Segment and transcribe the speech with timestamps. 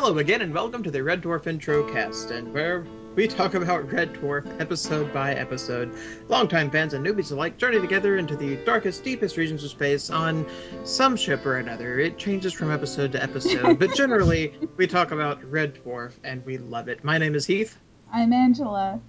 [0.00, 3.92] Hello again, and welcome to the Red Dwarf Intro Cast, and where we talk about
[3.92, 5.92] Red Dwarf episode by episode.
[6.28, 10.46] Longtime fans and newbies alike journey together into the darkest, deepest regions of space on
[10.84, 11.98] some ship or another.
[11.98, 16.58] It changes from episode to episode, but generally, we talk about Red Dwarf, and we
[16.58, 17.02] love it.
[17.02, 17.76] My name is Heath,
[18.12, 19.00] I'm Angela.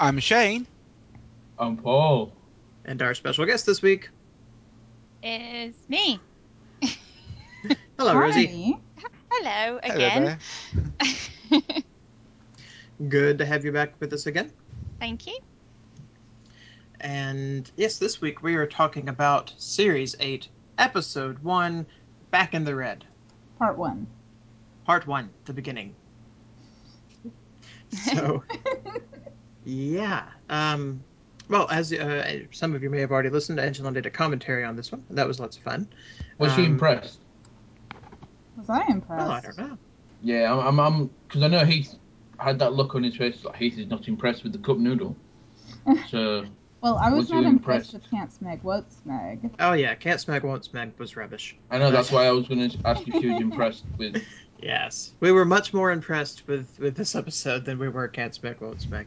[0.00, 0.66] I'm Shane.
[1.58, 2.32] I'm Paul.
[2.86, 4.08] and our special guest this week.
[5.22, 6.18] is me.
[7.98, 8.46] Hello, Rosie.
[8.46, 8.52] Hi.
[8.54, 8.81] Hello
[9.44, 10.38] Hello again.
[11.50, 11.60] there.
[13.08, 14.52] Good to have you back with us again.
[15.00, 15.36] Thank you.
[17.00, 20.46] And yes, this week we are talking about Series 8,
[20.78, 21.84] Episode 1,
[22.30, 23.04] Back in the Red.
[23.58, 24.06] Part one.
[24.86, 25.94] Part 1, the beginning.
[28.14, 28.42] So,
[29.66, 30.22] yeah.
[30.48, 31.02] Um,
[31.50, 34.76] well, as uh, some of you may have already listened, Angela did a commentary on
[34.76, 35.04] this one.
[35.10, 35.86] That was lots of fun.
[36.38, 37.18] Was she Um, impressed?
[38.56, 39.22] Was I impressed?
[39.22, 39.78] Well, I don't know.
[40.22, 40.78] Yeah, I'm.
[40.78, 41.10] I'm.
[41.26, 41.94] Because I know Heath
[42.38, 43.44] had that look on his face.
[43.44, 45.16] Like Heath is not impressed with the cup noodle.
[46.10, 46.44] So
[46.80, 47.92] Well, I was Was not impressed impressed?
[47.94, 49.50] with Can't Smeg, Won't Smeg.
[49.58, 51.56] Oh, yeah, Can't Smeg, Won't Smeg was rubbish.
[51.70, 54.22] I know that's why I was going to ask if you was impressed with.
[54.60, 55.12] Yes.
[55.20, 58.78] We were much more impressed with, with this episode than we were Can't Smeg, Won't
[58.88, 59.06] Smeg.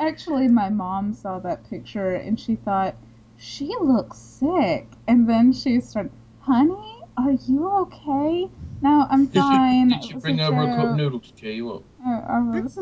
[0.00, 2.94] Actually, my mom saw that picture and she thought,
[3.38, 4.88] she looks sick.
[5.06, 8.48] And then she started, honey, are you okay?
[8.82, 9.90] No, I'm Did fine.
[9.90, 11.82] she, It did she was bring over a cup joke." noodle to cheer you up?
[12.04, 12.78] I, I was.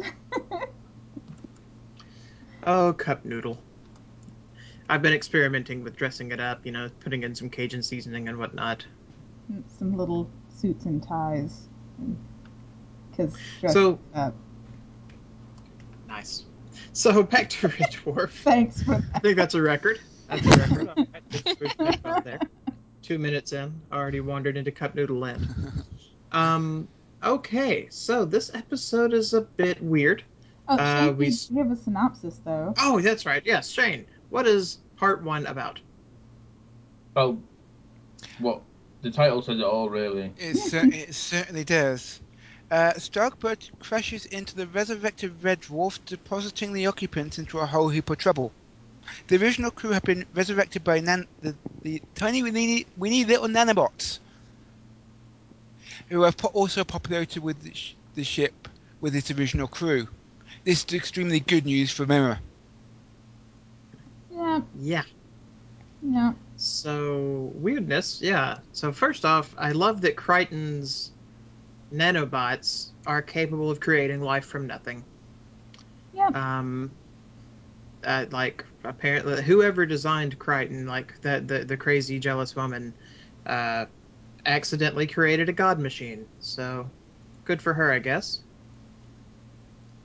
[2.67, 3.59] Oh, cup noodle.
[4.89, 8.39] I've been experimenting with dressing it up, you know, putting in some Cajun seasoning and
[8.39, 8.85] whatnot.
[9.79, 11.69] some little suits and ties.
[13.11, 13.37] Because
[13.69, 14.35] So- up.
[16.09, 16.45] Nice.
[16.93, 18.31] So back to Red Dwarf.
[18.43, 20.01] Thanks for I think that's a record.
[20.29, 20.95] That's a
[21.85, 22.49] record.
[23.11, 23.17] All right, we've- we've got about there.
[23.17, 25.49] Two minutes in, already wandered into cup noodle land.
[26.33, 26.89] Um.
[27.23, 30.23] Okay, so this episode is a bit weird.
[30.69, 32.75] Oh, Uh, we you- have a synopsis, though.
[32.79, 33.43] Oh, that's right.
[33.45, 34.07] Yes, Shane.
[34.31, 35.81] What is part one about?
[37.17, 37.39] Oh
[38.41, 38.63] well, what
[39.03, 40.33] the title says it all, really.
[40.39, 42.21] It, cer- it certainly does.
[42.71, 48.11] Uh, Starbug crashes into the resurrected Red Dwarf, depositing the occupants into a whole heap
[48.11, 48.53] of trouble.
[49.29, 54.19] The original crew have been resurrected by nan- the, the tiny, weeny, weeny little nanobots,
[56.09, 58.69] who have po- also populated with the, sh- the ship
[59.01, 60.07] with its original crew.
[60.65, 62.39] This is extremely good news for Mirror.
[64.31, 65.03] Yeah, Yeah.
[66.03, 66.33] yeah.
[66.57, 68.59] So weirdness, yeah.
[68.73, 71.11] So first off, I love that Kryten's
[71.93, 75.05] nanobots are capable of creating life from nothing.
[76.15, 76.37] Yep.
[76.37, 76.91] Um,
[78.05, 82.95] uh, like apparently, whoever designed Kryten, like that the the crazy jealous woman,
[83.47, 83.87] uh,
[84.47, 86.27] accidentally created a god machine.
[86.41, 86.91] So
[87.45, 88.41] good for her, I guess.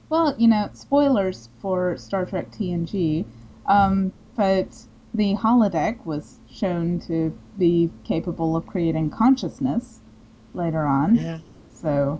[0.09, 3.25] Well, you know, spoilers for Star Trek TNG,
[3.68, 10.00] um, but the holodeck was shown to be capable of creating consciousness
[10.53, 11.16] later on.
[11.16, 11.39] Yeah.
[11.73, 12.19] So,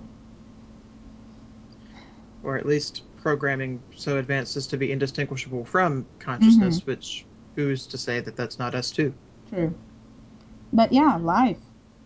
[2.44, 7.26] Or at least programming so advanced as to be indistinguishable from consciousness, which
[7.56, 9.14] who's to say that that's not us too?
[9.50, 9.74] true.
[10.72, 11.58] But yeah, life,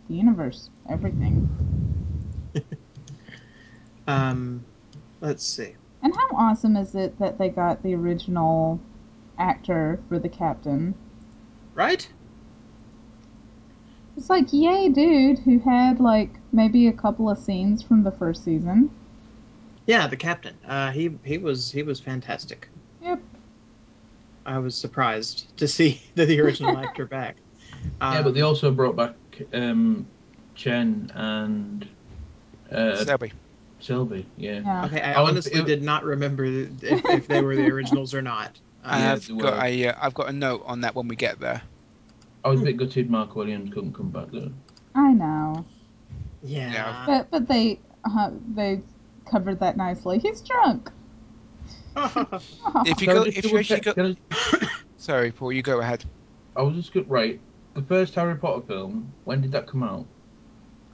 [0.07, 1.49] the universe, everything.
[4.07, 4.65] Um,
[5.21, 5.75] let's see.
[6.01, 8.79] And how awesome is it that they got the original
[9.37, 10.95] actor for the captain?
[11.73, 12.09] Right?
[14.17, 18.43] It's like, yay, dude, who had like maybe a couple of scenes from the first
[18.43, 18.91] season.
[19.85, 20.55] Yeah, the captain.
[20.65, 22.67] Uh, he he was he was fantastic.
[23.01, 23.21] Yep.
[24.45, 27.35] I was surprised to see the, the original actor back.
[28.01, 29.15] Um, yeah, but they also brought back
[29.53, 30.05] um,
[30.55, 31.87] Chen and
[32.71, 33.33] uh, Selby.
[33.79, 34.25] Selby.
[34.37, 34.61] Yeah.
[34.63, 34.85] Yeah.
[34.85, 38.13] okay, I I was- honestly it- did not remember if, if they were the originals
[38.13, 38.57] or not.
[38.85, 39.63] I Um, Yeah, have got were.
[39.65, 41.61] a, uh, I've got a note on that when we get there.
[42.45, 44.51] I was a bit gutted Mark Williams couldn't come back though.
[44.95, 45.65] I know.
[46.43, 46.71] yeah.
[46.73, 47.03] Yeah.
[47.05, 48.81] But but they uh, they
[49.25, 50.19] covered that nicely.
[50.19, 50.91] He's drunk.
[51.95, 54.67] If you go, if you actually check- go, can I-
[54.97, 56.03] sorry, Paul, you go ahead.
[56.55, 57.09] I was just good.
[57.09, 57.39] Right,
[57.73, 59.11] the first Harry Potter film.
[59.25, 60.05] When did that come out?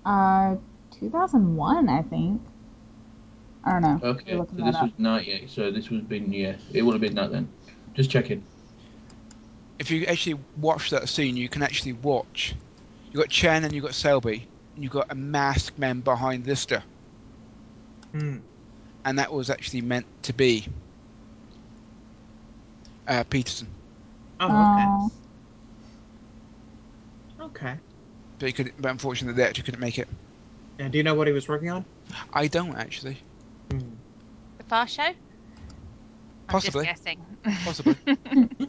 [0.05, 0.55] Uh,
[0.99, 2.41] 2001, I think.
[3.63, 3.99] I don't know.
[4.09, 4.99] Okay, so this that was up.
[4.99, 5.49] '98.
[5.49, 7.49] So this was been yeah, it would have been that then.
[7.93, 8.43] Just checking.
[9.79, 12.55] If you actually watch that scene, you can actually watch.
[13.11, 16.83] You've got Chen and you've got Selby, and you've got a masked man behind Lister,
[18.11, 18.37] Hmm.
[19.05, 20.65] and that was actually meant to be
[23.07, 23.67] uh, Petersen.
[24.39, 25.11] Oh, Oh,
[27.39, 27.67] okay.
[27.67, 27.79] Okay.
[28.39, 28.81] But, he couldn't.
[28.81, 30.07] but unfortunately, they actually couldn't make it.
[30.79, 31.85] And do you know what he was working on?
[32.33, 33.17] I don't actually.
[33.69, 35.03] The Fast Show?
[35.03, 35.15] I'm
[36.47, 36.85] Possibly.
[36.85, 37.25] just guessing.
[37.63, 37.95] Possibly.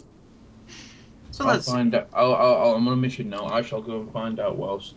[1.32, 2.08] So I'll let's find out.
[2.12, 3.46] I'll, I'll, I'll- I'm on a mission now.
[3.46, 4.96] I shall go and find out whilst.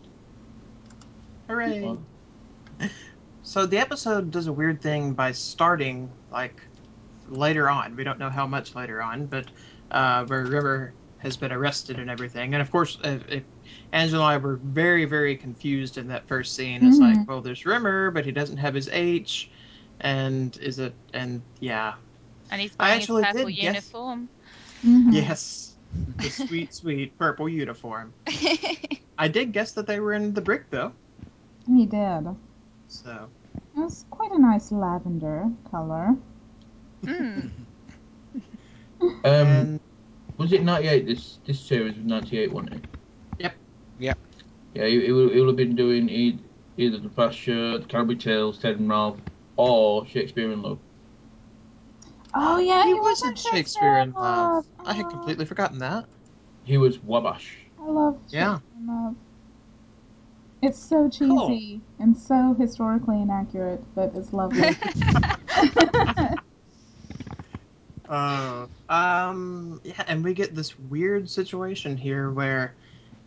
[1.48, 1.96] hooray.
[3.44, 6.56] So the episode does a weird thing by starting like
[7.30, 7.96] later on.
[7.96, 9.46] We don't know how much later on, but
[9.92, 12.54] uh, where River has been arrested and everything.
[12.54, 13.44] And of course, if, if
[13.92, 16.84] Angela and I were very, very confused in that first scene.
[16.86, 17.18] It's Mhm.
[17.20, 19.50] like, well, there's Rimmer, but he doesn't have his H,
[20.02, 20.94] and is it?
[21.14, 21.94] And yeah,
[22.52, 24.30] and he's I wearing his actually purple did guess- uniform.
[24.84, 25.14] Mhm.
[25.14, 25.74] yes,
[26.18, 28.14] the sweet, sweet purple uniform.
[29.18, 30.92] I did guess that they were in the brig though.
[31.68, 32.36] He did.
[32.94, 33.28] So
[33.76, 36.16] It was quite a nice lavender color.
[37.04, 37.40] Hmm.
[39.26, 39.80] Um,
[40.38, 41.06] was it 98?
[41.06, 42.82] This this series was 98, wasn't it?
[43.40, 43.56] Yep.
[44.00, 44.18] Yep.
[44.74, 46.40] Yeah, he, he, will, he will have been doing e-
[46.78, 49.18] either the Fast Show, the Canterbury Tales, Ted and Ralph,
[49.56, 50.80] or Shakespeare in Love.
[52.36, 54.66] Oh yeah, he he, was in Shakespeare in Love.
[54.86, 56.06] I had completely forgotten that.
[56.66, 57.58] He was Wabash.
[57.80, 58.60] I love Yeah.
[60.64, 61.20] Shakespeare in Love.
[61.20, 61.48] It's so Cool.
[61.50, 64.78] cheesy and so historically inaccurate, but it's lovely.
[68.08, 72.76] Uh, um, yeah, and we get this weird situation here where,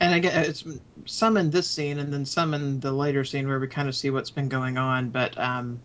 [0.01, 0.65] and again, it's
[1.07, 3.97] some in this scene and then some in the later scene where we kind of
[3.97, 5.11] see what's been going on.
[5.11, 5.81] But um,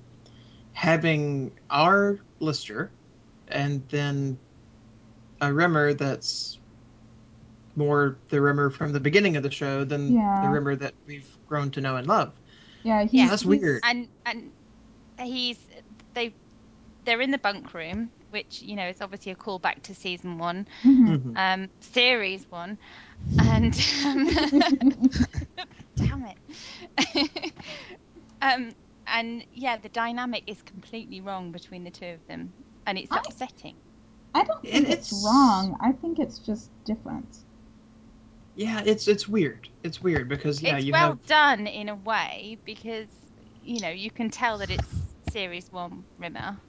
[0.73, 2.91] having our Lister
[3.47, 4.37] and then
[5.41, 6.59] a Rimmer that's
[7.75, 10.41] more the Rimmer from the beginning of the show than Yeah.
[10.43, 12.31] the Rimmer that we've grown to know and love.
[12.83, 13.27] yeah, he's, Yeah.
[13.29, 13.81] That's he's- weird.
[13.83, 14.51] and and
[15.19, 15.59] he's
[16.13, 16.33] they
[17.03, 20.65] they're in the bunk room, which you know is obviously a callback to season one,
[20.83, 21.37] Mhm.
[21.37, 22.77] um, series one,
[23.39, 23.73] and
[24.05, 24.29] um,
[25.97, 27.53] damn it,
[28.41, 28.71] um,
[29.07, 32.53] and yeah, the dynamic is completely wrong between the two of them,
[32.87, 33.75] and it's I- upsetting.
[34.33, 35.75] I don't think It- it's it's- wrong.
[35.81, 37.27] I think it's just different.
[38.55, 39.67] Yeah, it's it's weird.
[39.83, 43.09] It's weird because yeah, it's you well have done in a way because
[43.61, 44.87] you know you can tell that it's
[45.23, 46.59] series one Rimmer.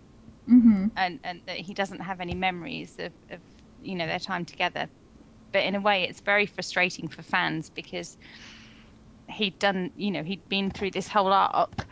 [0.46, 3.40] hmm and and that he doesn't have any memories of, of
[3.80, 4.88] you know their time together
[5.52, 8.16] but in a way it's very frustrating for fans because
[9.28, 11.86] he'd done you know he'd been through this whole arc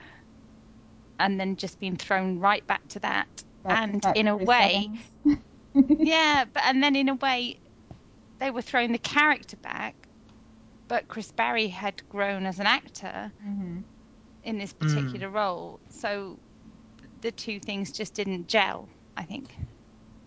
[1.19, 3.29] and then just been thrown right back to that
[3.69, 4.91] and in a way
[5.99, 7.61] yeah but and then in a way
[8.41, 10.09] they were throwing the character back
[10.89, 13.81] but chris barrie had grown as an actor hmm
[14.43, 14.89] in this Mm.
[14.89, 15.81] particular role.
[15.91, 16.39] So
[17.23, 19.55] the two things just didn't gel i think.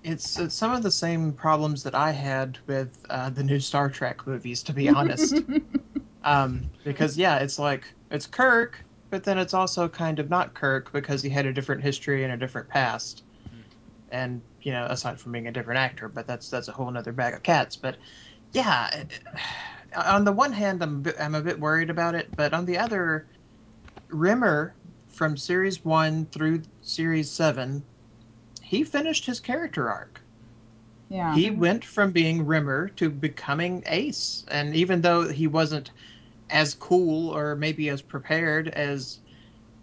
[0.03, 3.89] It's, it's some of the same problems that I had with uh, the new Star
[3.89, 5.43] Trek movies, to be honest.
[6.23, 10.91] um, because yeah, it's like it's Kirk, but then it's also kind of not Kirk
[10.91, 13.23] because he had a different history and a different past,
[14.09, 17.11] and you know, aside from being a different actor, but that's that's a whole other
[17.11, 17.75] bag of cats.
[17.75, 17.97] But
[18.53, 19.03] yeah,
[19.95, 22.65] on the one hand, I'm a bit, I'm a bit worried about it, but on
[22.65, 23.27] the other,
[24.09, 24.73] Rimmer
[25.09, 27.83] from series one through series seven,
[28.61, 30.23] he finished his character arc
[31.13, 31.35] yeah.
[31.35, 34.45] he went from being Rimmer to becoming Ace.
[34.49, 35.91] And even though he wasn't
[36.49, 39.19] as cool or maybe as prepared as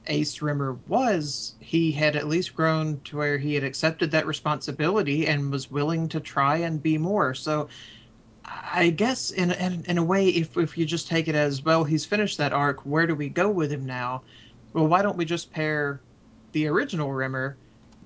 [0.06, 5.26] Ace Rimmer was, he had at least grown to where he had accepted that responsibility
[5.26, 7.34] and was willing to try and be more.
[7.34, 7.68] So
[8.72, 11.84] I guess in in, in a way, if if you just take it as well,
[11.84, 12.80] he's finished that arc.
[12.84, 14.22] Where do we go with him now?
[14.72, 16.00] Well, why don't we just pair
[16.52, 17.56] the original Rimmer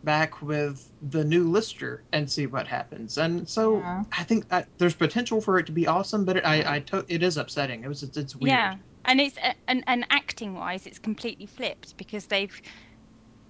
[0.03, 3.17] back with the new Lister and see what happens?
[3.17, 4.05] And so Yeah.
[4.13, 7.05] I think that there's potential for it to be awesome, but it, I I to,
[7.09, 7.85] it is upsetting.
[7.85, 8.51] It was it's, it's weird.
[8.51, 12.61] Yeah, and it's uh, and, and acting wise, it's completely flipped because they've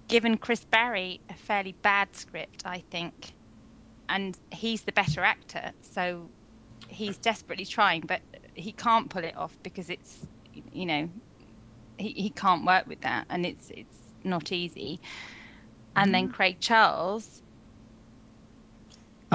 [0.07, 3.33] given Chris Barrie a fairly bad script, I think,
[4.09, 6.29] and he's the better actor, so
[6.87, 8.21] he's desperately trying, but
[8.53, 10.19] he can't pull it off because it's
[10.71, 11.09] you know
[11.97, 14.99] he, he can't work with that, and it's it's not easy.
[15.95, 16.33] And then mm-hmm.
[16.33, 17.41] Craig Charles.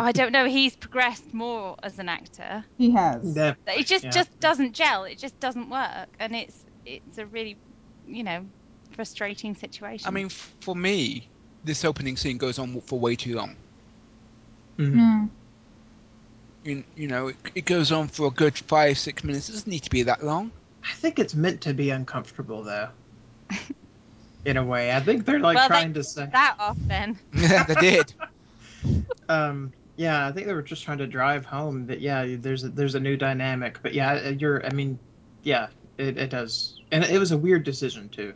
[0.00, 0.46] Oh, I don't know.
[0.46, 2.64] He's progressed more as an actor.
[2.78, 3.34] he has.
[3.34, 4.10] That- It just Yeah.
[4.10, 5.04] just doesn't gel.
[5.04, 7.56] It just doesn't work, and it's it's a really,
[8.08, 8.46] you know,
[8.92, 10.06] frustrating situation.
[10.08, 11.28] I mean, f- for me,
[11.64, 13.54] this opening scene goes on for way too long.
[14.78, 14.94] Mhm.
[14.94, 15.28] Mm.
[16.64, 19.48] You, you know, it, it goes on for a good five, six minutes.
[19.48, 20.50] It doesn't need to be that long.
[20.90, 22.88] I think it's meant to be uncomfortable though.
[24.46, 26.26] In a way, I think they're like Well, they- trying to say.
[26.32, 27.18] that off then.
[27.32, 28.14] they did.
[29.28, 32.70] Um, yeah, I think they were just trying to drive home that yeah, there's a,
[32.70, 33.80] there's a new dynamic.
[33.82, 34.64] But yeah, you're.
[34.64, 34.98] I mean,
[35.42, 38.34] yeah, it, it does, and it was a weird decision too,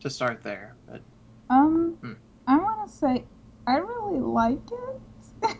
[0.00, 0.76] to start there.
[0.86, 1.02] But
[1.50, 2.12] Um, Hmm.
[2.46, 3.24] I want to say
[3.66, 4.60] I really like
[5.42, 5.56] it.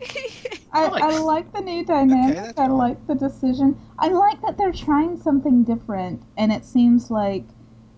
[0.72, 2.36] I, like I like the new dynamic.
[2.36, 2.70] that's I fine.
[2.70, 3.78] like the decision.
[3.98, 7.44] I like that they're trying something different, and it seems like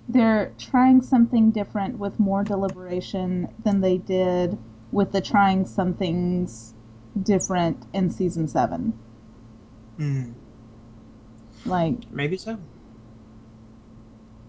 [0.09, 4.59] they're trying something different with more deliberation than they did
[4.93, 6.75] with the trying some things
[7.23, 8.93] different in season seven.
[9.97, 10.33] hmm,
[11.65, 12.59] Like, maybe so.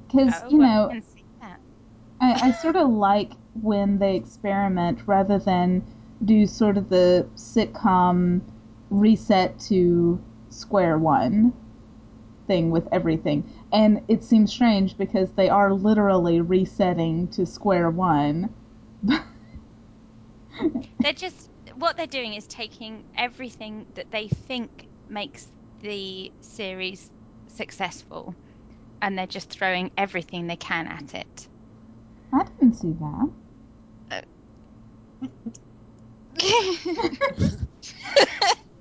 [0.07, 1.61] because Oh, you know, I can see that.
[2.21, 5.83] I, I sort of like when they experiment rather than
[6.23, 8.41] do sort of the sitcom
[8.89, 10.19] reset to
[10.49, 11.53] square one
[12.47, 13.43] thing with everything.
[13.71, 18.53] And it seems strange because they are literally resetting to square one.
[20.99, 25.47] They're just what they're doing is taking everything that they think makes
[25.81, 27.09] the series
[27.47, 28.33] successful,
[29.01, 31.47] and they're just throwing everything they can at it.
[32.33, 32.93] I didn't see
[34.09, 34.25] that.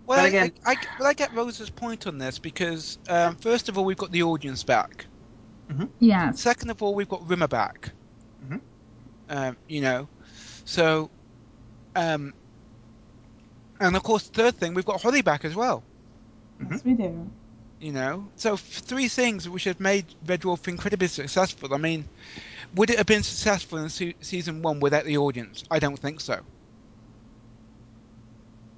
[0.06, 3.68] Well, I, again- I, I, but I get Rosa's point on this because um, first
[3.68, 5.06] of all, we've got the audience back.
[6.00, 6.32] Yeah.
[6.32, 7.92] Second of all, we've got Rimmer back.
[8.42, 8.60] Mhm.
[9.28, 10.08] Um, you know,
[10.64, 11.10] so,
[11.98, 12.34] um,
[13.80, 15.84] and of course, third thing, we've got Holly back as well.
[16.60, 17.30] Yes, we do.
[17.80, 21.74] You know, so three things which have made Red Dwarf incredibly successful.
[21.74, 22.08] I mean,
[22.74, 25.64] would it have been successful in se- season one without the audience?
[25.70, 26.46] I don't think so.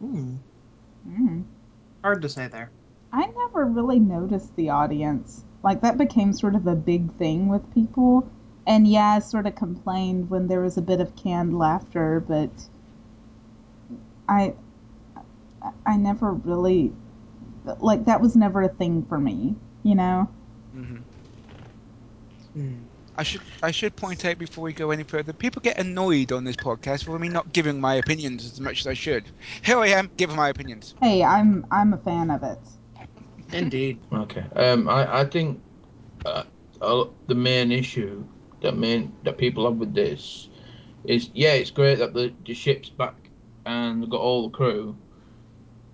[0.00, 0.36] Hmm,
[1.06, 1.44] Mm.
[2.04, 2.72] hard to say there.
[3.12, 5.44] I never really noticed the audience.
[5.62, 8.28] Like, that became sort of a big thing with people.
[8.66, 12.68] And yeah, I sort of complained when there was a bit of canned laughter, but
[14.30, 14.54] I,
[15.86, 16.92] I never really,
[17.80, 20.28] like, that was never a thing for me, you know?
[20.72, 21.04] hmm
[22.54, 22.84] Hmm.
[23.16, 26.44] I should I should point out before we go any further, people get annoyed on
[26.44, 29.32] this podcast for me not giving my opinions as much as I should.
[29.62, 30.94] Here I am, giving my opinions.
[31.00, 32.58] Hey, I'm I'm a fan of it.
[33.52, 34.00] Indeed.
[34.12, 34.44] Okay.
[34.56, 35.62] Um, I, I think
[36.24, 36.44] uh,
[36.80, 38.26] uh, the main issue
[38.62, 40.48] that main that people have with this
[41.04, 43.29] is yeah, it's great that the, the ship's back
[43.66, 44.96] and they've got all the crew,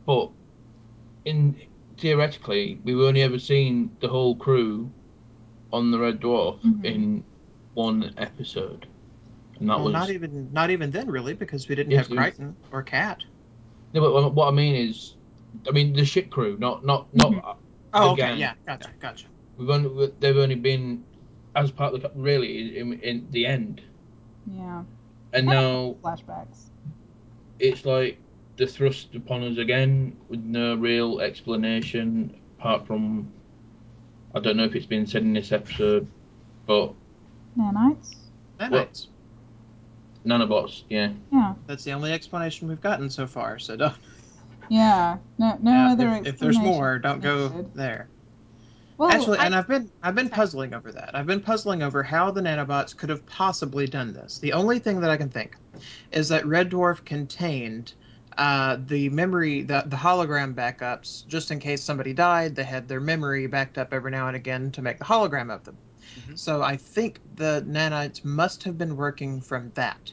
[0.07, 0.31] but
[1.25, 1.57] in
[1.99, 4.91] theoretically we've only ever seen the whole crew
[5.73, 6.85] on the Red Dwarf Mhm.
[6.85, 7.25] in
[7.75, 8.87] one episode,
[9.59, 12.13] and that well, was not even not even then, really, because we didn't Yes, have
[12.17, 13.25] it was- Kryten or Cat.
[13.95, 14.01] no.
[14.01, 15.17] But what- what I mean is,
[15.69, 17.33] I mean the ship crew, not not not.
[17.33, 17.57] Mhm.
[17.95, 18.39] Oh, The okay, gang.
[18.39, 19.27] yeah, gotcha, gotcha.
[19.57, 21.03] We've only they've only been
[21.55, 23.81] as part of the really in, in the end,
[24.47, 24.85] Yeah.
[25.33, 26.71] and now Flashbacks.
[27.59, 28.19] It's like
[28.57, 33.31] the thrust upon us again with no real explanation apart from
[34.35, 36.07] I don't know if it's been said in this episode,
[36.67, 36.93] but
[37.59, 38.15] Nanites?
[38.61, 39.07] Nanites.
[40.27, 41.13] nanobots, yeah.
[41.33, 41.55] Yeah.
[41.67, 43.59] That's the only explanation we've gotten so far.
[43.59, 43.95] So don't.
[44.69, 45.19] Yeah.
[45.39, 48.09] No no yeah, other if, if there's more, don't go there.
[48.99, 51.11] Well, Actually, I- and I've been I've been puzzling over that.
[51.15, 54.39] I've been puzzling over how the nanobots could have possibly done this.
[54.39, 55.57] The only thing that I can think
[56.13, 57.93] is that Red Dwarf contained
[58.39, 62.55] uh, the memory, the the hologram backups, just in case somebody died.
[62.55, 65.65] They had their memory backed up every now and again to make the hologram of
[65.65, 65.77] them.
[66.29, 66.39] Mhm.
[66.39, 70.13] So I think the nanites must have been working from that.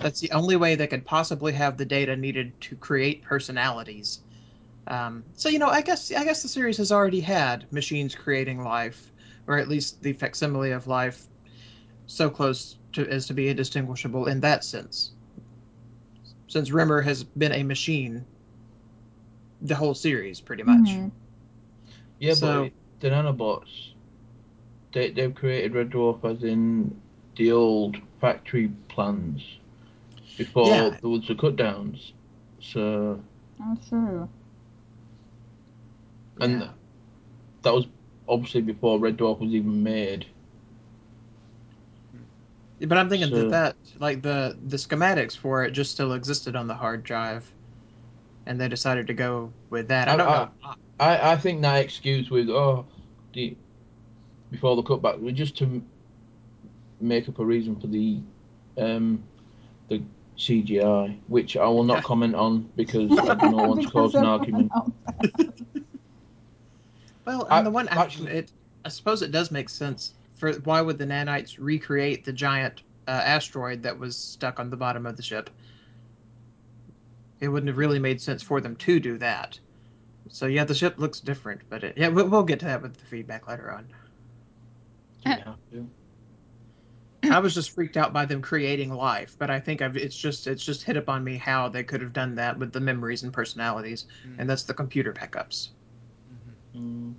[0.00, 4.20] That's the only way they could possibly have the data needed to create personalities.
[4.86, 8.62] Um, so you know, I guess I guess the series has already had machines creating
[8.64, 9.12] life,
[9.46, 11.26] or at least the facsimile of life,
[12.06, 15.12] so close to as to be indistinguishable in that sense.
[16.48, 18.24] Since Rimmer has been a machine
[19.62, 20.88] the whole series, pretty much.
[20.90, 21.10] Mhm.
[22.18, 23.92] Yeah, So- but the nanobots
[24.92, 26.94] they they've created Red Dwarf as in
[27.36, 29.42] the old factory plans
[30.36, 30.98] before Yeah.
[31.00, 32.12] there was the cut downs.
[32.60, 33.20] So
[33.60, 34.28] Oh, true.
[36.42, 36.68] And Yeah.
[37.62, 37.86] that was
[38.28, 40.26] obviously before Red Dwarf was even made.
[42.80, 46.56] But I'm thinking So- that that like the the schematics for it just still existed
[46.56, 47.50] on the hard drive,
[48.46, 50.08] and they decided to go with that.
[50.08, 50.74] I I- don't I- know.
[51.00, 52.84] I, I think that excuse with oh
[53.32, 53.56] the
[54.50, 55.82] before the cutback was just to
[57.00, 58.20] make up a reason for the
[58.78, 59.22] um
[59.88, 60.02] the
[60.36, 64.24] CGI, which I will not comment on because I do not want to Because an
[64.24, 64.72] argument.
[67.26, 68.52] Else- Well, I- and the one I, it,
[68.84, 73.10] I suppose it does make sense for why would the nanites recreate the giant uh,
[73.12, 75.50] asteroid that was stuck on the bottom of the ship?
[77.40, 79.58] It wouldn't have really made sense for them to do that.
[80.28, 82.96] So yeah, the ship looks different, but it, yeah, we'll, we'll get to that with
[82.96, 83.84] the feedback later on.
[85.24, 85.88] Do we have to?
[87.30, 90.46] I was just freaked out by them creating life, but I think I've, it's just
[90.48, 93.32] it's just hit upon me how they could have done that with the memories and
[93.32, 94.36] personalities, Mm.
[94.40, 95.68] and that's the computer backups.
[96.76, 97.14] Mm.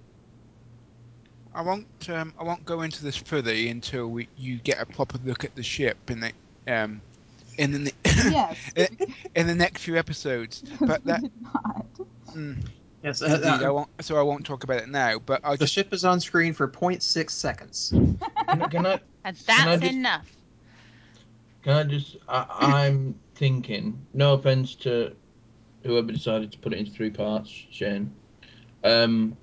[1.56, 1.88] I won't.
[2.10, 5.54] Um, I won't go into this further until we, you get a proper look at
[5.56, 6.32] the ship in the
[6.68, 7.00] um,
[7.60, 7.92] in the ne-
[8.32, 8.58] Yes.
[8.76, 8.88] in,
[9.36, 10.64] in the next few episodes.
[10.80, 11.22] But that
[12.32, 12.58] mm,
[13.04, 13.90] Yes, uh, indeed, uh, I won't.
[14.02, 15.20] So I won't talk about it now.
[15.20, 17.90] But I'll the just ship is on screen for 0.6 seconds.
[17.92, 18.18] Can,
[18.48, 20.36] I- can I And Can I that's just- enough.
[21.64, 24.04] can I just I, I'm thinking.
[24.16, 25.16] No offense to
[25.84, 28.12] whoever decided to put it into three parts, Shane.
[28.84, 29.38] Um,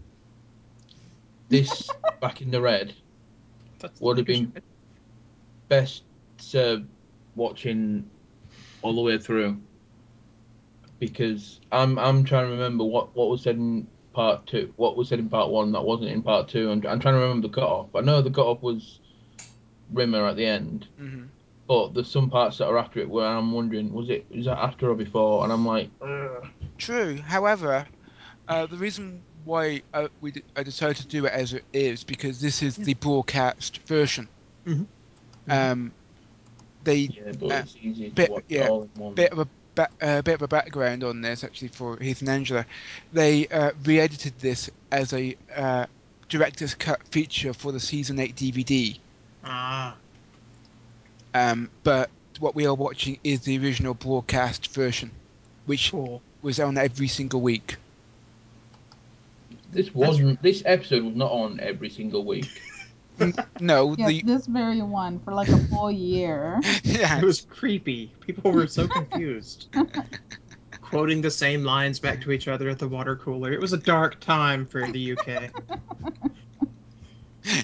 [1.50, 1.90] this
[2.21, 2.95] back in the red
[4.00, 4.52] Would have been-
[5.69, 6.04] best
[6.38, 6.87] served
[7.37, 8.09] watching
[8.83, 9.61] all the way through
[10.99, 15.09] because I'm I'm trying to remember what what was said in part two, what was
[15.09, 16.71] said in part one that wasn't in part two.
[16.71, 17.95] I'm, I'm trying to remember the cut off.
[17.95, 19.00] I know the cut off was
[19.92, 21.28] Rimmer at the end, mhm.
[21.69, 24.59] but there's some parts that are after it where I'm wondering was it was that
[24.59, 26.47] after or before, and I'm like, Ugh.
[26.78, 27.16] True.
[27.19, 27.87] However,
[28.49, 32.04] uh, the reason why uh, we d- I decided to do it as it is
[32.04, 34.28] because this is the broadcast version.
[34.66, 34.87] Mhm.
[35.49, 35.92] Um,
[36.85, 39.14] they yeah, Uh, it's easy to bit- yeah, all in one.
[39.14, 42.28] bit of a ba- uh, bit of a background on this actually for Heath and
[42.28, 42.64] Angela.
[43.12, 45.87] They uh, re-edited this as a uh,
[46.28, 48.97] director's cut feature for the season eight DVD.
[49.44, 49.97] Ah,
[51.35, 55.11] Um, but what we are watching is the original broadcast version,
[55.66, 56.23] which cool.
[56.42, 57.76] was on every single week.
[59.70, 62.48] This wasn't this episode was not on every single week.
[63.60, 66.58] No, Yes, the this very one for like a full year.
[66.84, 68.14] yeah, It was creepy.
[68.20, 69.68] People were so confused.
[70.80, 73.52] Quoting the same lines back to each other at the water cooler.
[73.52, 75.50] It was a dark time for the UK.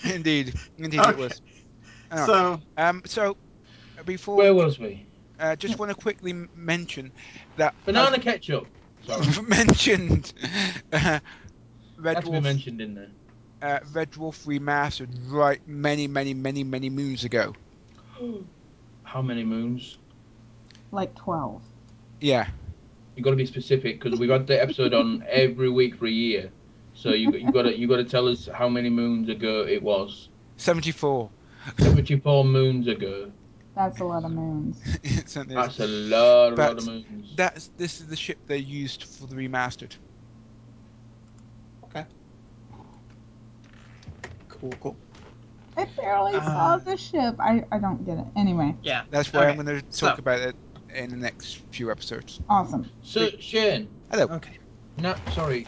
[0.05, 1.11] indeed, indeed Okay.
[1.11, 1.41] it was.
[2.13, 2.27] Oh.
[2.27, 3.37] So, Um, so
[3.99, 5.07] uh, before Where was we?
[5.41, 7.13] uh, just want to quickly mention
[7.57, 8.67] that Banana ketchup.
[9.07, 10.35] Sorry, I've mentioned
[10.93, 11.21] uh,
[11.97, 13.11] Red had Dwarf, mentioned in there.
[13.63, 17.55] uh, Red Dwarf remastered right many, many, many, many moons ago.
[19.03, 19.99] How many moons?
[20.93, 21.63] like 12.
[22.21, 22.49] Yeah,
[23.17, 26.11] You got to be specific because we've had the episode on every week for a
[26.11, 26.51] year.
[26.95, 29.83] So you you got to you got to tell us how many moons ago it
[29.83, 30.31] was.
[30.57, 31.31] seventy-four.
[31.79, 33.31] Seventy four moons ago.
[33.75, 34.81] That's a lot of moons.
[35.03, 35.77] It certainly is.
[35.77, 37.33] That's a lot, a lot of moons.
[37.37, 39.97] That's this is the ship they used for the remastered.
[44.61, 44.97] Cool, cool.
[45.77, 47.37] I barely Uh, saw the ship.
[47.39, 48.25] I, I don't get it.
[48.37, 49.03] Anyway, Yeah.
[49.11, 50.57] That's why I'm going to so- talk about it
[50.95, 52.41] in the next few episodes.
[52.49, 52.89] awesome.
[53.03, 54.25] So Shane, Hello.
[54.37, 54.59] Okay.
[54.99, 55.67] no, sorry.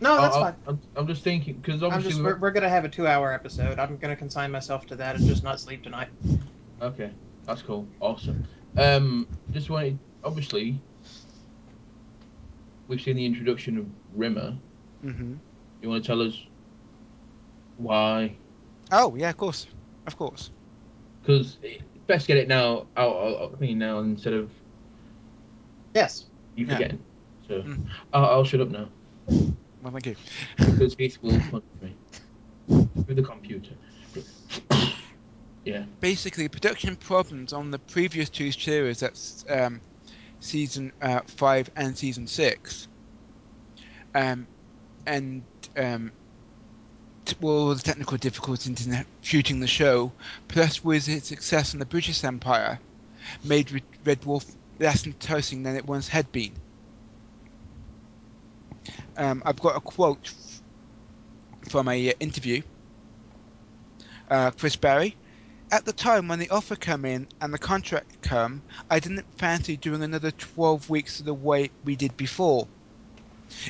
[0.00, 0.54] No, that's I- I- fine.
[0.66, 3.32] I'm, I'm just thinking because I'm obviously just, we we're, we're gonna have a two-hour
[3.32, 3.78] episode.
[3.78, 6.08] I'm gonna consign myself to that and just not sleep tonight.
[6.80, 7.10] okay,
[7.44, 8.46] that's cool, awesome.
[8.78, 10.80] Um, just wanted obviously
[12.88, 14.56] we've seen the introduction of Rimmer.
[15.02, 15.34] hmm
[15.82, 16.34] You want to tell us
[17.80, 18.36] why?
[18.92, 19.66] Oh yeah, of course,
[20.06, 20.50] of course.
[21.22, 21.58] Because
[22.06, 24.50] best get it now out, out me now instead of
[25.94, 26.26] Yes.
[26.56, 26.74] you Yeah.
[26.74, 27.04] forgetting.
[27.48, 27.86] So Mm.
[28.12, 28.88] I'll, I'll shut up now
[29.82, 30.16] Well, thank you.
[30.58, 31.96] because Heath will punch me
[33.06, 33.74] with the computer.
[35.64, 35.84] Yeah.
[36.00, 39.82] Basically, production problems on the previous two series, that's um,
[40.40, 42.88] season uh, five and season six,
[44.14, 44.48] um,
[45.06, 45.44] and
[45.76, 46.12] um,
[47.30, 50.12] t- well, the technical difficulties in shooting the show,
[50.48, 52.78] plus with its success in the Brittas Empire,
[53.44, 54.44] made Red- Dwarf
[54.78, 56.52] less enticing than it once had been.
[59.16, 60.32] Um, I've got a quote
[61.68, 62.62] from a uh, interview.
[64.30, 65.16] Uh, Chris Barrie.
[65.72, 69.76] At the time when the offer came in and the contract come, I didn't fancy
[69.76, 72.66] doing another 12 weeks of the way we did before.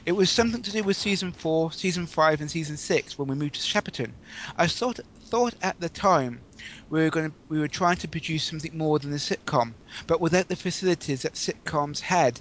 [0.04, 3.34] It was something to do with season 4, season 5 and season 6 when we
[3.34, 4.12] moved to Shepperton.
[4.56, 6.40] I thought thought at the time
[6.90, 9.72] we were going we were trying to produce something more than a sitcom,
[10.06, 12.40] but without the facilities that sitcoms had.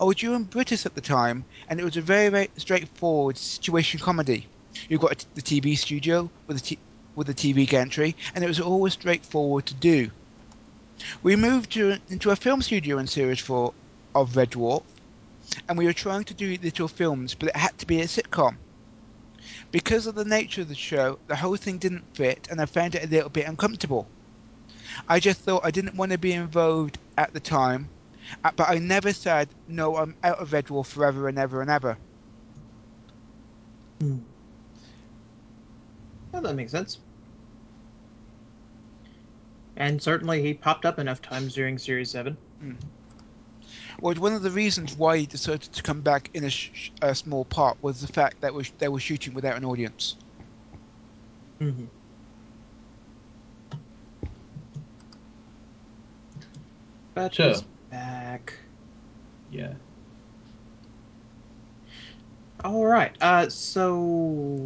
[0.00, 4.00] I was doing Brittas at the time, and it was a very, very straightforward situation
[4.00, 4.46] comedy.
[4.88, 6.78] You've got the TV studio with a t-
[7.14, 10.10] with a TV gantry, and it was always straightforward to do.
[11.22, 13.72] We moved to, into a film studio in series four
[14.14, 14.82] of Red Dwarf,
[15.68, 18.56] and we were trying to do little films, but it had to be a sitcom.
[19.70, 22.94] Because of the nature of the show, the whole thing didn't fit, and I found
[22.94, 24.08] it a little bit uncomfortable.
[25.08, 27.88] I just thought I didn't want to be involved at the time,
[28.42, 31.70] uh, but I never said, no, I'm out of Red Dwarf forever and ever and
[31.70, 31.96] ever.
[34.00, 34.18] Hmm.
[36.32, 36.98] Well, that makes sense.
[39.76, 42.36] And certainly he popped up enough times during Series 7.
[44.00, 47.14] Well, one of the reasons why he decided to come back in a, sh- a
[47.14, 50.16] small part was the fact that was they were shooting without an audience.
[51.60, 51.86] Mm-hmm.
[57.14, 57.54] But Sure.
[57.90, 58.54] back.
[59.48, 59.74] Yeah.
[62.64, 63.16] All right.
[63.20, 64.00] Uh, so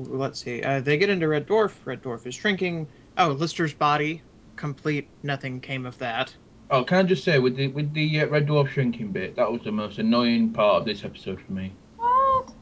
[0.09, 0.63] let's see.
[0.63, 1.85] Uh, they get into Red Dwarf.
[1.85, 2.89] Red Dwarf is shrinking.
[3.17, 4.23] Oh, Lister's body
[4.57, 5.11] complete.
[5.23, 6.35] Nothing came of that.
[6.71, 9.51] Oh, can I just say with the with the uh, red dwarf shrinking bit, that
[9.51, 11.73] was the most annoying part of this episode for me.
[11.97, 12.53] What?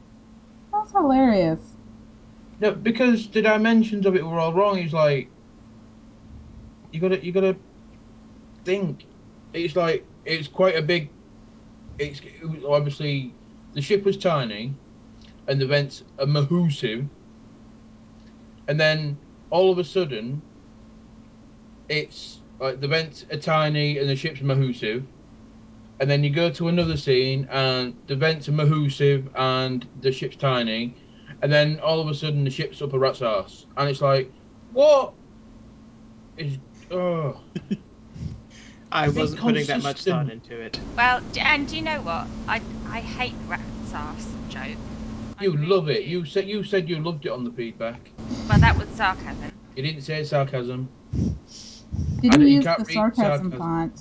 [0.71, 1.59] That's hilarious.
[2.61, 4.77] No, because the dimensions of it were all wrong.
[4.77, 5.29] He's like,
[6.91, 7.57] you gotta you gotta
[8.63, 9.05] think.
[9.53, 11.09] It's like it's quite a big.
[11.99, 13.33] It's it was obviously
[13.73, 14.73] the ship was tiny,
[15.47, 17.05] and the vents are massive.
[18.69, 19.17] And then
[19.49, 20.41] all of a sudden,
[21.89, 25.07] it's like the vents are tiny and the ship's massive.
[25.99, 30.37] And then you go to another scene and the vents are massive and the ship's
[30.37, 30.97] tiny.
[31.41, 33.65] And then all of a sudden the ship's up a rat's ass.
[33.77, 34.33] And it's like,
[34.71, 35.15] what?
[36.37, 36.59] Is
[36.91, 37.43] oh.
[38.91, 40.81] I Be wasn't putting that much thought into it.
[40.95, 42.29] Well, d- and do you know what?
[42.47, 44.79] I I hate rat's ass joke.
[45.37, 46.03] I You really love it.
[46.03, 46.05] do.
[46.05, 48.13] You said you said you loved it on the feedback.
[48.47, 49.61] Well, that was sarcasm.
[49.75, 50.89] You didn't say sarcasm.
[52.21, 53.51] Didn't you use the sarcasm sarcasm.
[53.51, 53.99] font.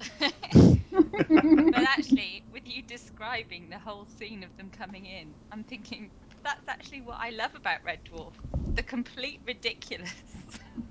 [1.72, 6.10] but actually, with you describing the whole scene of them coming in, I'm thinking
[6.44, 8.32] that's actually what I love about Red Dwarf.
[8.74, 10.14] The complete ridiculous.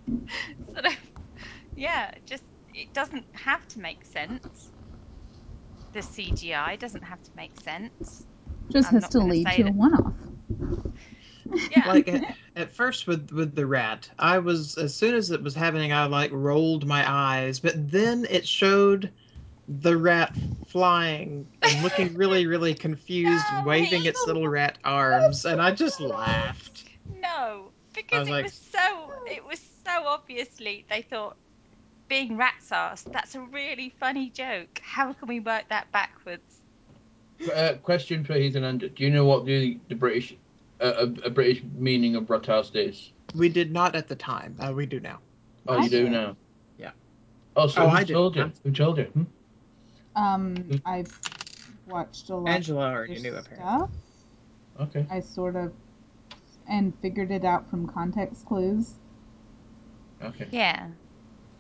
[0.73, 0.95] sort of,
[1.75, 4.69] yeah, just it doesn't have to make sense.
[5.93, 8.25] The CGI doesn't have to make sense.
[8.69, 10.13] Just I'm has to gonna lead to a one-off.
[11.71, 11.87] Yeah.
[11.87, 15.53] like at, at first with with the rat i was as soon as it was
[15.55, 19.11] happening i like rolled my eyes but then it showed
[19.67, 20.35] the rat
[20.67, 25.99] flying and looking really really confused No, waving its little rat arms and i just
[25.99, 26.85] laughed
[27.21, 31.35] No, because was it like- was so it was so obviously they thought
[32.09, 34.79] being rat's ass, that's a really funny joke.
[34.81, 36.61] How can we work that backwards?
[37.53, 38.87] Uh, question for Ethan Under.
[38.87, 40.33] Do you know what the the British
[40.79, 43.11] a, a British meaning of Ratast is?
[43.35, 45.19] we did not at the time uh, we do now
[45.67, 46.09] Oh, I you do do.
[46.09, 46.37] now.
[46.77, 46.91] Yeah.
[47.57, 48.13] Oh, so Oh, who I do.
[48.13, 48.51] told you?
[48.63, 49.03] Who told you?
[49.03, 49.23] Hmm?
[50.15, 51.11] Um, I've
[51.85, 53.89] watched a lot of angela already other knew apparently stuff.
[54.79, 55.05] Okay.
[55.11, 55.73] I sort of
[56.69, 58.93] and figured it out from context clues.
[60.23, 60.47] Okay.
[60.51, 60.87] Yeah.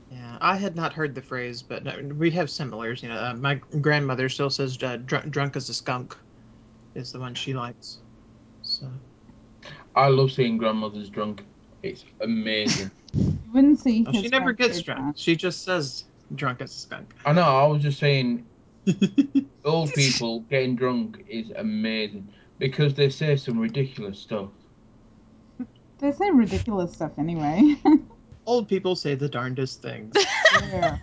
[0.09, 3.33] yeah i had not heard the phrase but no, we have similars you know uh,
[3.33, 6.15] my grandmother still says uh, drunk, drunk as a skunk
[6.95, 7.99] is the one she likes
[8.79, 8.87] so
[9.95, 11.43] I love seeing grandmothers drunk.
[11.83, 12.91] It's amazing.
[13.13, 15.17] You wouldn't see Well, she never gets grandmother drunk.
[15.17, 16.03] She just says
[16.35, 17.15] drunk as a skunk.
[17.25, 17.43] I know.
[17.43, 18.45] I was just saying,
[19.65, 24.49] old people getting drunk is amazing because they say some ridiculous stuff.
[25.99, 27.75] They say ridiculous stuff anyway.
[28.45, 30.13] Old people say the darndest things.
[30.71, 30.99] There.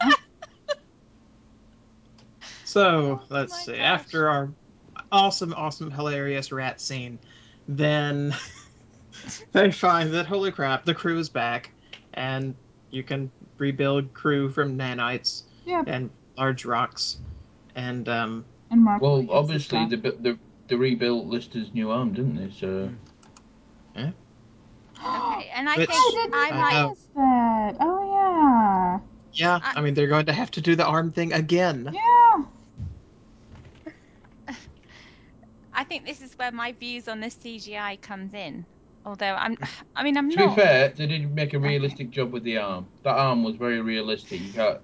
[2.64, 3.72] So Oh let's my see.
[3.72, 3.80] gosh.
[3.80, 4.50] After our
[5.12, 7.18] awesome, awesome, hilarious rat scene,
[7.68, 8.34] then
[9.52, 11.70] they find that holy crap, the crew is back,
[12.14, 12.54] and
[12.90, 15.84] you can rebuild crew from nanites Yep.
[15.88, 17.18] and large rocks,
[17.74, 19.00] and um, And Mark.
[19.00, 19.90] Well, obviously back.
[20.02, 22.50] the the the rebuilt Lister's new arm, didn't they?
[22.58, 22.90] So
[23.96, 25.50] Okay.
[25.54, 26.82] And I Which- think I didn't I'm I like know.
[26.88, 27.76] notice that.
[27.80, 28.98] Oh yeah.
[29.32, 31.90] yeah, I- I mean they're going to have to do the arm thing again.
[31.92, 32.00] Yeah.
[35.74, 38.64] I think this is where my views on the CGI comes in.
[39.04, 39.68] Although I'm mm.
[39.96, 42.58] I mean I'm to not be fair, they did make a realistic job with the
[42.58, 42.86] arm.
[43.02, 44.40] That arm was very realistic.
[44.40, 44.80] You can't.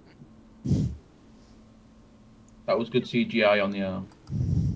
[2.66, 4.08] That was good CGI on the arm.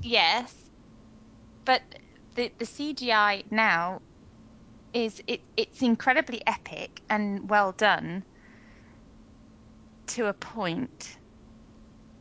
[0.03, 0.55] Yes,
[1.64, 1.83] but
[2.35, 4.00] the the CGI now
[4.92, 8.24] is it it's incredibly epic and well done
[10.07, 11.18] to a point,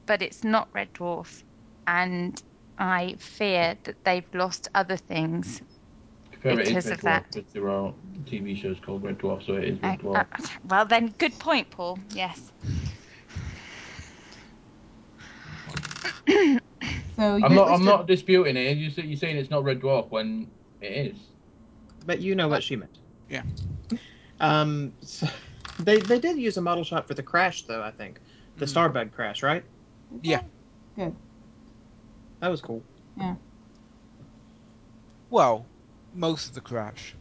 [0.05, 1.43] but it's not Red Dwarf,
[1.87, 2.41] and
[2.77, 5.61] I fear that they've lost other things.
[6.41, 7.25] Fair, Because of that.
[7.33, 7.93] but there are
[8.25, 10.15] TV shows called Red Dwarf, so it is Red Uh, Dwarf.
[10.17, 11.99] uh, well then, good point, Paul.
[12.13, 12.51] Yes.
[17.15, 17.69] So I'm not.
[17.69, 18.75] I'm not disputing it.
[18.77, 20.49] You say- You're saying it's not Red Dwarf when
[20.81, 21.17] it is.
[22.07, 22.97] But you know what she meant.
[23.29, 23.43] Yeah.
[24.39, 25.27] Um, so
[25.79, 27.83] they they did use a model shot for the crash though.
[27.83, 28.19] I think
[28.57, 28.73] the Mhm.
[28.91, 29.63] Starbug crash, right?
[30.23, 30.41] Yeah.
[30.95, 31.15] Good.
[32.43, 32.83] That was cool.
[33.15, 33.35] Yeah.
[35.29, 35.65] Well,
[36.13, 37.15] most of the crash.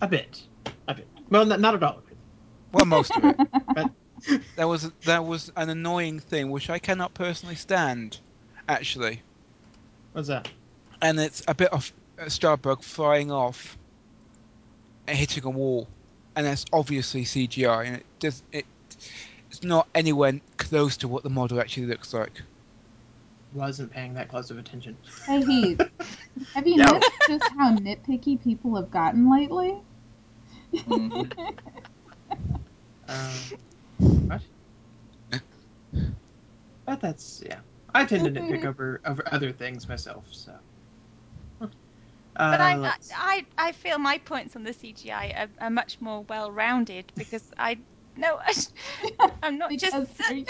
[0.00, 0.40] A bit,
[0.86, 1.08] a bit.
[1.30, 2.04] Well, n- not at all.
[2.72, 3.36] Well, most of it.
[3.74, 3.90] But
[4.54, 8.20] There was there was an annoying thing which I cannot personally stand,
[8.68, 9.20] actually,
[10.12, 10.46] what's that?
[11.02, 13.76] and it's a bit of uh, a Starbug flying off
[15.08, 15.88] and hitting a wall,
[16.36, 18.64] and that's obviously CGI, and it does it.
[19.50, 22.40] It's not anywhere close to what the model actually looks like.
[23.54, 24.98] Wasn't paying that close of attention.
[25.26, 25.80] Hey Heath,
[26.54, 29.82] have you noticed just how nitpicky people have gotten lately?
[30.86, 31.32] Mhm.
[33.08, 33.38] Uh,
[34.26, 34.42] what?
[36.86, 37.60] But that's yeah.
[37.94, 40.26] I tend to nitpick over over other things myself.
[40.32, 40.52] So.
[42.36, 45.70] Uh, But I, I, let's- I, I feel my points on the CGI are, are
[45.70, 47.78] much more well-rounded because I
[48.16, 48.52] no, I,
[49.42, 50.44] I'm not because just they're